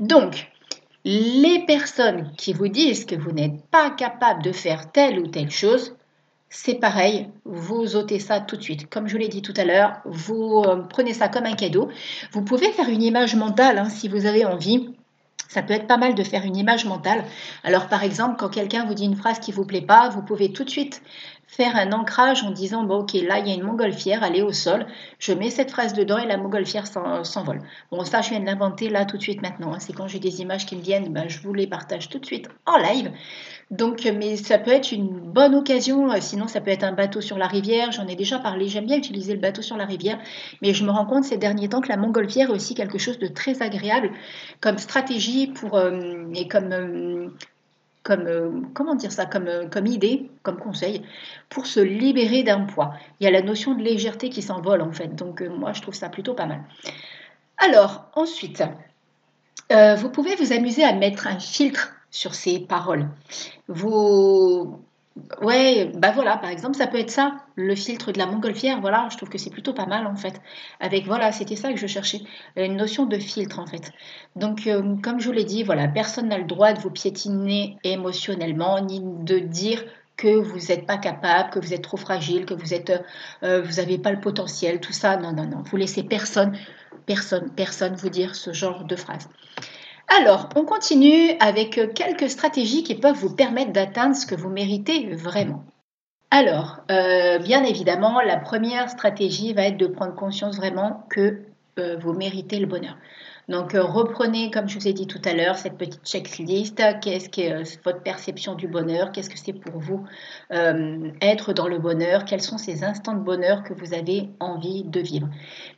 Donc, 0.00 0.50
les 1.04 1.64
personnes 1.66 2.32
qui 2.36 2.52
vous 2.52 2.68
disent 2.68 3.04
que 3.04 3.14
vous 3.14 3.32
n'êtes 3.32 3.62
pas 3.70 3.90
capable 3.90 4.42
de 4.42 4.52
faire 4.52 4.90
telle 4.90 5.18
ou 5.20 5.26
telle 5.26 5.50
chose, 5.50 5.94
c'est 6.50 6.76
pareil, 6.76 7.28
vous 7.44 7.96
ôtez 7.96 8.18
ça 8.18 8.40
tout 8.40 8.56
de 8.56 8.62
suite. 8.62 8.88
Comme 8.88 9.08
je 9.08 9.18
l'ai 9.18 9.28
dit 9.28 9.42
tout 9.42 9.54
à 9.56 9.64
l'heure, 9.64 10.00
vous 10.06 10.62
euh, 10.66 10.82
prenez 10.88 11.12
ça 11.12 11.28
comme 11.28 11.44
un 11.44 11.54
cadeau. 11.54 11.88
Vous 12.32 12.42
pouvez 12.42 12.72
faire 12.72 12.88
une 12.88 13.02
image 13.02 13.36
mentale 13.36 13.78
hein, 13.78 13.88
si 13.90 14.08
vous 14.08 14.24
avez 14.24 14.44
envie 14.44 14.94
ça 15.48 15.62
peut 15.62 15.74
être 15.74 15.86
pas 15.86 15.96
mal 15.96 16.14
de 16.14 16.22
faire 16.22 16.44
une 16.44 16.56
image 16.56 16.84
mentale. 16.84 17.24
Alors 17.64 17.88
par 17.88 18.04
exemple, 18.04 18.36
quand 18.38 18.50
quelqu'un 18.50 18.84
vous 18.84 18.94
dit 18.94 19.04
une 19.04 19.16
phrase 19.16 19.40
qui 19.40 19.50
vous 19.50 19.64
plaît 19.64 19.80
pas, 19.80 20.10
vous 20.10 20.22
pouvez 20.22 20.52
tout 20.52 20.64
de 20.64 20.70
suite 20.70 21.02
faire 21.48 21.74
un 21.74 21.92
ancrage 21.92 22.44
en 22.44 22.52
disant 22.52 22.84
bon 22.84 23.00
ok 23.00 23.14
là 23.14 23.40
il 23.40 23.48
y 23.48 23.50
a 23.50 23.54
une 23.54 23.64
montgolfière, 23.64 24.22
elle 24.22 24.36
est 24.36 24.42
au 24.42 24.52
sol, 24.52 24.86
je 25.18 25.32
mets 25.32 25.50
cette 25.50 25.72
phrase 25.72 25.94
dedans 25.94 26.18
et 26.18 26.26
la 26.26 26.36
montgolfière 26.36 26.86
s'envole. 26.86 27.62
Bon 27.90 28.04
ça 28.04 28.20
je 28.20 28.30
viens 28.30 28.40
de 28.40 28.46
l'inventer 28.46 28.88
là 28.90 29.04
tout 29.04 29.16
de 29.16 29.22
suite 29.22 29.42
maintenant. 29.42 29.72
Hein. 29.72 29.80
C'est 29.80 29.92
quand 29.92 30.06
j'ai 30.06 30.20
des 30.20 30.40
images 30.40 30.66
qui 30.66 30.76
me 30.76 30.82
viennent, 30.82 31.12
ben, 31.12 31.28
je 31.28 31.40
vous 31.40 31.52
les 31.52 31.66
partage 31.66 32.08
tout 32.08 32.18
de 32.18 32.26
suite 32.26 32.48
en 32.66 32.76
live. 32.76 33.10
Donc, 33.70 34.10
mais 34.16 34.36
ça 34.36 34.58
peut 34.58 34.70
être 34.70 34.92
une 34.92 35.08
bonne 35.08 35.54
occasion. 35.54 36.10
Euh, 36.10 36.18
sinon, 36.20 36.48
ça 36.48 36.60
peut 36.60 36.70
être 36.70 36.84
un 36.84 36.92
bateau 36.92 37.20
sur 37.20 37.36
la 37.36 37.46
rivière. 37.46 37.92
J'en 37.92 38.06
ai 38.06 38.16
déjà 38.16 38.38
parlé. 38.38 38.68
J'aime 38.68 38.86
bien 38.86 38.96
utiliser 38.96 39.34
le 39.34 39.40
bateau 39.40 39.60
sur 39.60 39.76
la 39.76 39.84
rivière. 39.84 40.18
Mais 40.62 40.72
je 40.72 40.84
me 40.84 40.90
rends 40.90 41.04
compte 41.04 41.24
ces 41.24 41.36
derniers 41.36 41.68
temps 41.68 41.82
que 41.82 41.88
la 41.88 41.98
montgolfière 41.98 42.48
est 42.48 42.52
aussi 42.52 42.74
quelque 42.74 42.98
chose 42.98 43.18
de 43.18 43.26
très 43.26 43.60
agréable 43.62 44.10
comme 44.60 44.78
stratégie 44.78 45.48
pour, 45.48 45.76
euh, 45.76 46.32
et 46.34 46.48
comme, 46.48 46.72
euh, 46.72 47.28
comme 48.08 48.72
comment 48.72 48.94
dire 48.94 49.12
ça, 49.12 49.26
comme, 49.26 49.68
comme 49.70 49.86
idée, 49.86 50.30
comme 50.42 50.56
conseil 50.56 51.02
pour 51.50 51.66
se 51.66 51.80
libérer 51.80 52.42
d'un 52.42 52.62
poids. 52.64 52.94
Il 53.20 53.24
y 53.24 53.26
a 53.26 53.30
la 53.30 53.42
notion 53.42 53.74
de 53.74 53.82
légèreté 53.82 54.30
qui 54.30 54.40
s'envole 54.40 54.80
en 54.80 54.92
fait. 54.92 55.14
Donc, 55.14 55.42
moi, 55.42 55.74
je 55.74 55.82
trouve 55.82 55.94
ça 55.94 56.08
plutôt 56.08 56.32
pas 56.32 56.46
mal. 56.46 56.62
Alors, 57.58 58.06
ensuite, 58.14 58.62
vous 59.70 60.08
pouvez 60.08 60.34
vous 60.36 60.52
amuser 60.52 60.84
à 60.84 60.94
mettre 60.94 61.26
un 61.26 61.38
filtre 61.38 61.92
sur 62.10 62.34
ces 62.34 62.60
paroles. 62.60 63.06
Vous, 63.68 64.80
Ouais, 65.40 65.90
bah 65.94 66.12
voilà, 66.12 66.36
par 66.36 66.50
exemple, 66.50 66.76
ça 66.76 66.86
peut 66.86 66.98
être 66.98 67.10
ça, 67.10 67.36
le 67.56 67.74
filtre 67.74 68.12
de 68.12 68.18
la 68.18 68.26
montgolfière, 68.26 68.80
voilà, 68.80 69.08
je 69.10 69.16
trouve 69.16 69.28
que 69.28 69.38
c'est 69.38 69.50
plutôt 69.50 69.72
pas 69.72 69.86
mal 69.86 70.06
en 70.06 70.16
fait. 70.16 70.40
Avec, 70.80 71.06
voilà, 71.06 71.32
c'était 71.32 71.56
ça 71.56 71.72
que 71.72 71.78
je 71.78 71.86
cherchais, 71.86 72.20
une 72.56 72.76
notion 72.76 73.06
de 73.06 73.18
filtre 73.18 73.58
en 73.58 73.66
fait. 73.66 73.92
Donc, 74.36 74.66
euh, 74.66 74.96
comme 75.02 75.20
je 75.20 75.26
vous 75.26 75.32
l'ai 75.32 75.44
dit, 75.44 75.62
voilà, 75.62 75.88
personne 75.88 76.28
n'a 76.28 76.38
le 76.38 76.44
droit 76.44 76.72
de 76.72 76.80
vous 76.80 76.90
piétiner 76.90 77.78
émotionnellement, 77.84 78.80
ni 78.80 79.00
de 79.00 79.38
dire 79.38 79.84
que 80.16 80.36
vous 80.36 80.58
n'êtes 80.68 80.86
pas 80.86 80.98
capable, 80.98 81.50
que 81.50 81.60
vous 81.60 81.72
êtes 81.72 81.82
trop 81.82 81.96
fragile, 81.96 82.44
que 82.44 82.54
vous 82.54 82.74
êtes, 82.74 82.92
euh, 83.42 83.62
vous 83.62 83.74
n'avez 83.74 83.98
pas 83.98 84.10
le 84.10 84.20
potentiel, 84.20 84.80
tout 84.80 84.92
ça. 84.92 85.16
Non, 85.16 85.32
non, 85.32 85.46
non. 85.46 85.62
Vous 85.62 85.76
laissez 85.76 86.02
personne, 86.02 86.58
personne, 87.06 87.50
personne 87.54 87.94
vous 87.94 88.10
dire 88.10 88.34
ce 88.34 88.52
genre 88.52 88.84
de 88.84 88.96
phrase. 88.96 89.28
Alors, 90.08 90.48
on 90.56 90.64
continue 90.64 91.32
avec 91.38 91.80
quelques 91.94 92.30
stratégies 92.30 92.82
qui 92.82 92.94
peuvent 92.94 93.16
vous 93.16 93.34
permettre 93.34 93.72
d'atteindre 93.72 94.16
ce 94.16 94.26
que 94.26 94.34
vous 94.34 94.48
méritez 94.48 95.14
vraiment. 95.14 95.64
Alors, 96.30 96.78
euh, 96.90 97.38
bien 97.38 97.64
évidemment, 97.64 98.20
la 98.20 98.36
première 98.36 98.90
stratégie 98.90 99.52
va 99.54 99.62
être 99.62 99.76
de 99.76 99.86
prendre 99.86 100.14
conscience 100.14 100.56
vraiment 100.56 101.06
que 101.10 101.40
euh, 101.78 101.96
vous 101.98 102.12
méritez 102.12 102.58
le 102.58 102.66
bonheur. 102.66 102.96
Donc 103.48 103.74
euh, 103.74 103.82
reprenez, 103.82 104.50
comme 104.50 104.68
je 104.68 104.78
vous 104.78 104.88
ai 104.88 104.92
dit 104.92 105.06
tout 105.06 105.20
à 105.24 105.32
l'heure, 105.32 105.56
cette 105.56 105.78
petite 105.78 106.04
checklist. 106.04 106.82
Qu'est-ce 107.00 107.30
que 107.30 107.40
euh, 107.40 107.64
votre 107.82 108.02
perception 108.02 108.54
du 108.54 108.68
bonheur? 108.68 109.10
Qu'est-ce 109.10 109.30
que 109.30 109.38
c'est 109.38 109.54
pour 109.54 109.80
vous 109.80 110.04
euh, 110.52 111.10
être 111.22 111.54
dans 111.54 111.66
le 111.66 111.78
bonheur? 111.78 112.26
Quels 112.26 112.42
sont 112.42 112.58
ces 112.58 112.84
instants 112.84 113.14
de 113.14 113.22
bonheur 113.22 113.62
que 113.62 113.72
vous 113.72 113.94
avez 113.94 114.28
envie 114.38 114.84
de 114.84 115.00
vivre? 115.00 115.28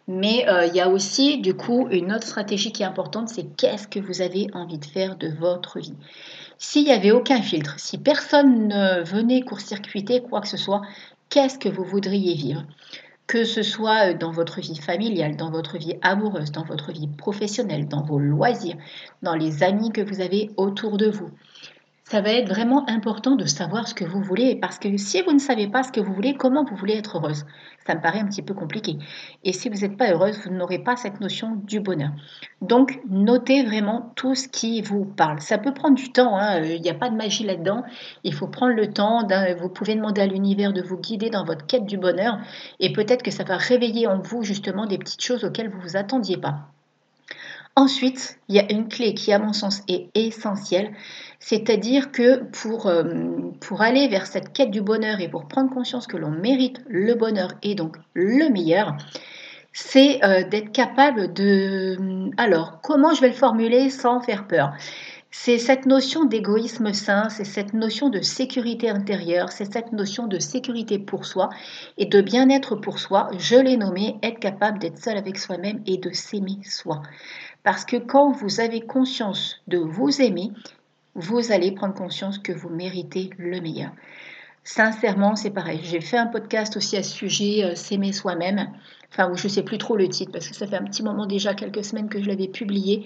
Mais 0.08 0.44
il 0.66 0.74
y 0.74 0.80
a 0.80 0.88
aussi, 0.88 1.38
du 1.38 1.54
coup, 1.54 1.86
une 1.90 2.12
autre 2.12 2.26
stratégie 2.26 2.72
qui 2.72 2.82
est 2.82 2.86
importante, 2.86 3.28
c'est 3.28 3.44
qu'est-ce 3.56 3.86
que 3.86 4.00
vous 4.00 4.22
avez 4.22 4.48
envie 4.54 4.78
de 4.78 4.84
faire 4.84 5.16
de 5.16 5.28
votre 5.28 5.78
vie? 5.78 5.94
S'il 6.58 6.84
n'y 6.84 6.92
avait 6.92 7.12
aucun 7.12 7.40
filtre, 7.40 7.78
si 7.78 7.96
personne 7.96 8.68
ne 8.68 9.04
venait 9.04 9.42
court-circuiter 9.42 10.20
quoi 10.20 10.40
que 10.40 10.48
ce 10.48 10.56
soit, 10.56 10.82
qu'est-ce 11.28 11.58
que 11.58 11.68
vous 11.68 11.84
voudriez 11.84 12.34
vivre? 12.34 12.64
Que 13.30 13.44
ce 13.44 13.62
soit 13.62 14.12
dans 14.12 14.32
votre 14.32 14.60
vie 14.60 14.76
familiale, 14.76 15.36
dans 15.36 15.52
votre 15.52 15.78
vie 15.78 15.94
amoureuse, 16.02 16.50
dans 16.50 16.64
votre 16.64 16.90
vie 16.90 17.06
professionnelle, 17.06 17.86
dans 17.86 18.02
vos 18.02 18.18
loisirs, 18.18 18.76
dans 19.22 19.36
les 19.36 19.62
amis 19.62 19.92
que 19.92 20.00
vous 20.00 20.20
avez 20.20 20.50
autour 20.56 20.96
de 20.96 21.08
vous 21.08 21.30
ça 22.10 22.20
va 22.20 22.30
être 22.30 22.48
vraiment 22.48 22.90
important 22.90 23.36
de 23.36 23.44
savoir 23.44 23.86
ce 23.86 23.94
que 23.94 24.04
vous 24.04 24.20
voulez 24.20 24.56
parce 24.56 24.80
que 24.80 24.96
si 24.96 25.22
vous 25.22 25.32
ne 25.32 25.38
savez 25.38 25.68
pas 25.68 25.84
ce 25.84 25.92
que 25.92 26.00
vous 26.00 26.12
voulez, 26.12 26.34
comment 26.34 26.64
vous 26.64 26.74
voulez 26.74 26.94
être 26.94 27.18
heureuse? 27.18 27.46
Ça 27.86 27.94
me 27.94 28.00
paraît 28.00 28.18
un 28.18 28.26
petit 28.26 28.42
peu 28.42 28.52
compliqué. 28.52 28.98
Et 29.44 29.52
si 29.52 29.68
vous 29.68 29.82
n'êtes 29.82 29.96
pas 29.96 30.10
heureuse, 30.10 30.40
vous 30.44 30.50
n'aurez 30.50 30.80
pas 30.80 30.96
cette 30.96 31.20
notion 31.20 31.54
du 31.54 31.78
bonheur. 31.78 32.10
Donc, 32.62 32.98
notez 33.08 33.62
vraiment 33.62 34.12
tout 34.16 34.34
ce 34.34 34.48
qui 34.48 34.82
vous 34.82 35.04
parle. 35.04 35.40
Ça 35.40 35.56
peut 35.56 35.72
prendre 35.72 35.94
du 35.94 36.10
temps, 36.10 36.36
hein. 36.36 36.60
il 36.64 36.82
n'y 36.82 36.90
a 36.90 36.94
pas 36.94 37.10
de 37.10 37.16
magie 37.16 37.44
là-dedans. 37.44 37.84
Il 38.24 38.34
faut 38.34 38.48
prendre 38.48 38.74
le 38.74 38.92
temps. 38.92 39.24
Vous 39.60 39.68
pouvez 39.68 39.94
demander 39.94 40.22
à 40.22 40.26
l'univers 40.26 40.72
de 40.72 40.82
vous 40.82 40.98
guider 40.98 41.30
dans 41.30 41.44
votre 41.44 41.64
quête 41.66 41.86
du 41.86 41.96
bonheur 41.96 42.40
et 42.80 42.92
peut-être 42.92 43.22
que 43.22 43.30
ça 43.30 43.44
va 43.44 43.56
réveiller 43.56 44.08
en 44.08 44.18
vous 44.18 44.42
justement 44.42 44.86
des 44.86 44.98
petites 44.98 45.22
choses 45.22 45.44
auxquelles 45.44 45.70
vous 45.70 45.78
ne 45.78 45.82
vous 45.84 45.96
attendiez 45.96 46.38
pas. 46.38 46.72
Ensuite, 47.76 48.38
il 48.48 48.56
y 48.56 48.58
a 48.58 48.70
une 48.70 48.88
clé 48.88 49.14
qui, 49.14 49.32
à 49.32 49.38
mon 49.38 49.52
sens, 49.52 49.82
est 49.88 50.08
essentielle, 50.14 50.92
c'est-à-dire 51.38 52.10
que 52.10 52.44
pour, 52.50 52.86
euh, 52.86 53.04
pour 53.60 53.80
aller 53.80 54.08
vers 54.08 54.26
cette 54.26 54.52
quête 54.52 54.70
du 54.70 54.82
bonheur 54.82 55.20
et 55.20 55.28
pour 55.28 55.46
prendre 55.46 55.70
conscience 55.70 56.06
que 56.06 56.16
l'on 56.16 56.30
mérite 56.30 56.82
le 56.88 57.14
bonheur 57.14 57.52
et 57.62 57.74
donc 57.74 57.96
le 58.12 58.50
meilleur, 58.50 58.96
c'est 59.72 60.22
euh, 60.24 60.42
d'être 60.42 60.72
capable 60.72 61.32
de... 61.32 61.96
Alors, 62.36 62.80
comment 62.82 63.14
je 63.14 63.20
vais 63.20 63.28
le 63.28 63.34
formuler 63.34 63.88
sans 63.88 64.20
faire 64.20 64.46
peur? 64.46 64.72
C'est 65.32 65.58
cette 65.58 65.86
notion 65.86 66.24
d'égoïsme 66.24 66.92
sain, 66.92 67.28
c'est 67.28 67.44
cette 67.44 67.72
notion 67.72 68.08
de 68.08 68.20
sécurité 68.20 68.90
intérieure, 68.90 69.52
c'est 69.52 69.72
cette 69.72 69.92
notion 69.92 70.26
de 70.26 70.40
sécurité 70.40 70.98
pour 70.98 71.24
soi 71.24 71.50
et 71.98 72.06
de 72.06 72.20
bien-être 72.20 72.74
pour 72.74 72.98
soi. 72.98 73.30
Je 73.38 73.54
l'ai 73.54 73.76
nommé 73.76 74.16
être 74.24 74.40
capable 74.40 74.80
d'être 74.80 74.98
seul 74.98 75.16
avec 75.16 75.38
soi-même 75.38 75.82
et 75.86 75.98
de 75.98 76.10
s'aimer 76.10 76.58
soi. 76.64 77.02
Parce 77.62 77.84
que 77.84 77.96
quand 77.96 78.32
vous 78.32 78.60
avez 78.60 78.80
conscience 78.80 79.60
de 79.68 79.78
vous 79.78 80.20
aimer, 80.20 80.50
vous 81.14 81.52
allez 81.52 81.72
prendre 81.72 81.94
conscience 81.94 82.38
que 82.38 82.52
vous 82.52 82.70
méritez 82.70 83.30
le 83.38 83.60
meilleur. 83.60 83.90
Sincèrement, 84.64 85.36
c'est 85.36 85.50
pareil. 85.50 85.80
J'ai 85.82 86.00
fait 86.00 86.18
un 86.18 86.26
podcast 86.26 86.76
aussi 86.76 86.96
à 86.96 87.02
ce 87.02 87.12
sujet, 87.12 87.64
euh, 87.64 87.74
s'aimer 87.74 88.12
soi-même. 88.12 88.68
Enfin, 89.10 89.34
je 89.34 89.44
ne 89.44 89.48
sais 89.48 89.62
plus 89.62 89.78
trop 89.78 89.96
le 89.96 90.08
titre 90.08 90.32
parce 90.32 90.48
que 90.48 90.54
ça 90.54 90.66
fait 90.66 90.76
un 90.76 90.84
petit 90.84 91.02
moment 91.02 91.26
déjà, 91.26 91.54
quelques 91.54 91.84
semaines 91.84 92.08
que 92.08 92.22
je 92.22 92.28
l'avais 92.28 92.46
publié. 92.46 93.04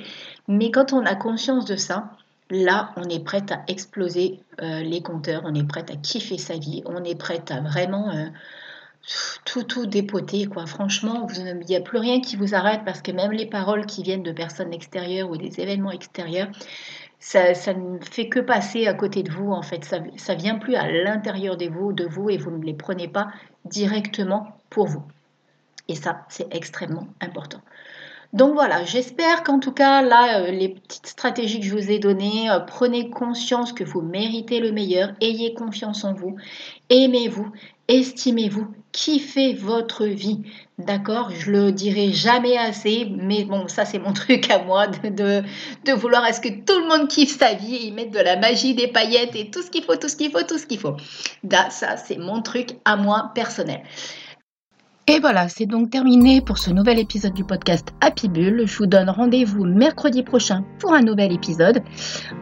Mais 0.48 0.70
quand 0.70 0.92
on 0.92 1.04
a 1.06 1.14
conscience 1.14 1.64
de 1.64 1.76
ça, 1.76 2.10
là, 2.50 2.92
on 2.96 3.04
est 3.04 3.24
prête 3.24 3.52
à 3.52 3.62
exploser 3.68 4.40
euh, 4.60 4.80
les 4.80 5.00
compteurs, 5.00 5.42
on 5.44 5.54
est 5.54 5.66
prête 5.66 5.90
à 5.90 5.96
kiffer 5.96 6.38
sa 6.38 6.58
vie, 6.58 6.82
on 6.86 7.02
est 7.04 7.18
prête 7.18 7.50
à 7.50 7.60
vraiment 7.60 8.10
euh, 8.10 8.26
tout, 9.44 9.62
tout 9.62 9.86
dépoter, 9.86 10.46
quoi. 10.46 10.66
Franchement, 10.66 11.26
il 11.36 11.66
n'y 11.66 11.76
a 11.76 11.80
plus 11.80 11.98
rien 11.98 12.20
qui 12.20 12.36
vous 12.36 12.54
arrête 12.54 12.82
parce 12.84 13.02
que 13.02 13.12
même 13.12 13.32
les 13.32 13.46
paroles 13.46 13.86
qui 13.86 14.02
viennent 14.02 14.22
de 14.22 14.32
personnes 14.32 14.72
extérieures 14.72 15.30
ou 15.30 15.36
des 15.36 15.60
événements 15.60 15.90
extérieurs, 15.90 16.48
ça, 17.18 17.52
ne 17.74 17.98
fait 18.00 18.28
que 18.28 18.40
passer 18.40 18.86
à 18.86 18.94
côté 18.94 19.22
de 19.22 19.30
vous, 19.30 19.50
en 19.50 19.62
fait. 19.62 19.84
Ça, 19.84 19.98
ça 20.16 20.34
vient 20.34 20.58
plus 20.58 20.74
à 20.74 20.90
l'intérieur 20.90 21.56
de 21.56 21.66
vous, 21.66 21.92
de 21.92 22.04
vous 22.04 22.30
et 22.30 22.36
vous 22.36 22.50
ne 22.50 22.62
les 22.62 22.74
prenez 22.74 23.08
pas 23.08 23.28
directement 23.64 24.58
pour 24.70 24.86
vous. 24.86 25.04
Et 25.88 25.94
ça, 25.94 26.24
c'est 26.28 26.54
extrêmement 26.54 27.08
important. 27.20 27.60
Donc 28.34 28.54
voilà, 28.54 28.84
j'espère 28.84 29.44
qu'en 29.44 29.60
tout 29.60 29.70
cas, 29.70 30.02
là, 30.02 30.40
euh, 30.40 30.50
les 30.50 30.68
petites 30.68 31.06
stratégies 31.06 31.60
que 31.60 31.66
je 31.66 31.72
vous 31.72 31.92
ai 31.92 32.00
données, 32.00 32.50
euh, 32.50 32.58
prenez 32.58 33.08
conscience 33.08 33.72
que 33.72 33.84
vous 33.84 34.00
méritez 34.00 34.58
le 34.58 34.72
meilleur, 34.72 35.12
ayez 35.20 35.54
confiance 35.54 36.02
en 36.02 36.14
vous, 36.14 36.34
aimez-vous, 36.90 37.46
estimez-vous, 37.86 38.66
kiffez 38.90 39.54
votre 39.54 40.06
vie. 40.06 40.42
D'accord? 40.78 41.30
Je 41.30 41.52
le 41.52 41.70
dirai 41.70 42.10
jamais 42.12 42.56
assez, 42.56 43.06
mais 43.08 43.44
bon, 43.44 43.68
ça 43.68 43.84
c'est 43.84 44.00
mon 44.00 44.12
truc 44.12 44.50
à 44.50 44.58
moi 44.64 44.88
de, 44.88 45.42
de, 45.84 45.92
vouloir 45.92 46.24
à 46.24 46.32
ce 46.32 46.40
que 46.40 46.48
tout 46.48 46.80
le 46.80 46.88
monde 46.88 47.06
kiffe 47.06 47.38
sa 47.38 47.54
vie 47.54 47.76
et 47.76 47.86
y 47.86 47.92
mette 47.92 48.10
de 48.10 48.18
la 48.18 48.36
magie, 48.36 48.74
des 48.74 48.88
paillettes 48.88 49.36
et 49.36 49.48
tout 49.48 49.62
ce 49.62 49.70
qu'il 49.70 49.84
faut, 49.84 49.94
tout 49.94 50.08
ce 50.08 50.16
qu'il 50.16 50.32
faut, 50.32 50.42
tout 50.42 50.58
ce 50.58 50.66
qu'il 50.66 50.80
faut. 50.80 50.96
ça 51.70 51.96
c'est 51.96 52.18
mon 52.18 52.42
truc 52.42 52.70
à 52.84 52.96
moi 52.96 53.30
personnel. 53.32 53.80
Et 55.06 55.20
voilà, 55.20 55.48
c'est 55.50 55.66
donc 55.66 55.90
terminé 55.90 56.40
pour 56.40 56.56
ce 56.56 56.70
nouvel 56.70 56.98
épisode 56.98 57.34
du 57.34 57.44
podcast 57.44 57.88
Happy 58.00 58.26
Bull. 58.26 58.62
Je 58.66 58.78
vous 58.78 58.86
donne 58.86 59.10
rendez-vous 59.10 59.66
mercredi 59.66 60.22
prochain 60.22 60.64
pour 60.78 60.94
un 60.94 61.02
nouvel 61.02 61.30
épisode. 61.30 61.82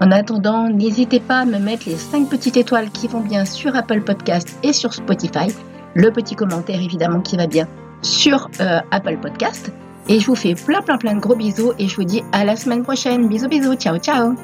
En 0.00 0.12
attendant, 0.12 0.68
n'hésitez 0.68 1.18
pas 1.18 1.40
à 1.40 1.44
me 1.44 1.58
mettre 1.58 1.88
les 1.88 1.96
5 1.96 2.28
petites 2.28 2.56
étoiles 2.56 2.90
qui 2.90 3.08
vont 3.08 3.20
bien 3.20 3.44
sur 3.44 3.74
Apple 3.74 4.02
Podcast 4.02 4.56
et 4.62 4.72
sur 4.72 4.94
Spotify. 4.94 5.48
Le 5.96 6.12
petit 6.12 6.36
commentaire 6.36 6.80
évidemment 6.80 7.20
qui 7.20 7.36
va 7.36 7.48
bien 7.48 7.66
sur 8.02 8.48
euh, 8.60 8.78
Apple 8.92 9.18
Podcast. 9.20 9.72
Et 10.08 10.20
je 10.20 10.26
vous 10.26 10.36
fais 10.36 10.54
plein 10.54 10.82
plein 10.82 10.98
plein 10.98 11.14
de 11.14 11.20
gros 11.20 11.36
bisous 11.36 11.72
et 11.80 11.88
je 11.88 11.96
vous 11.96 12.04
dis 12.04 12.22
à 12.30 12.44
la 12.44 12.54
semaine 12.54 12.84
prochaine. 12.84 13.28
Bisous 13.28 13.48
bisous, 13.48 13.74
ciao 13.74 13.98
ciao 13.98 14.36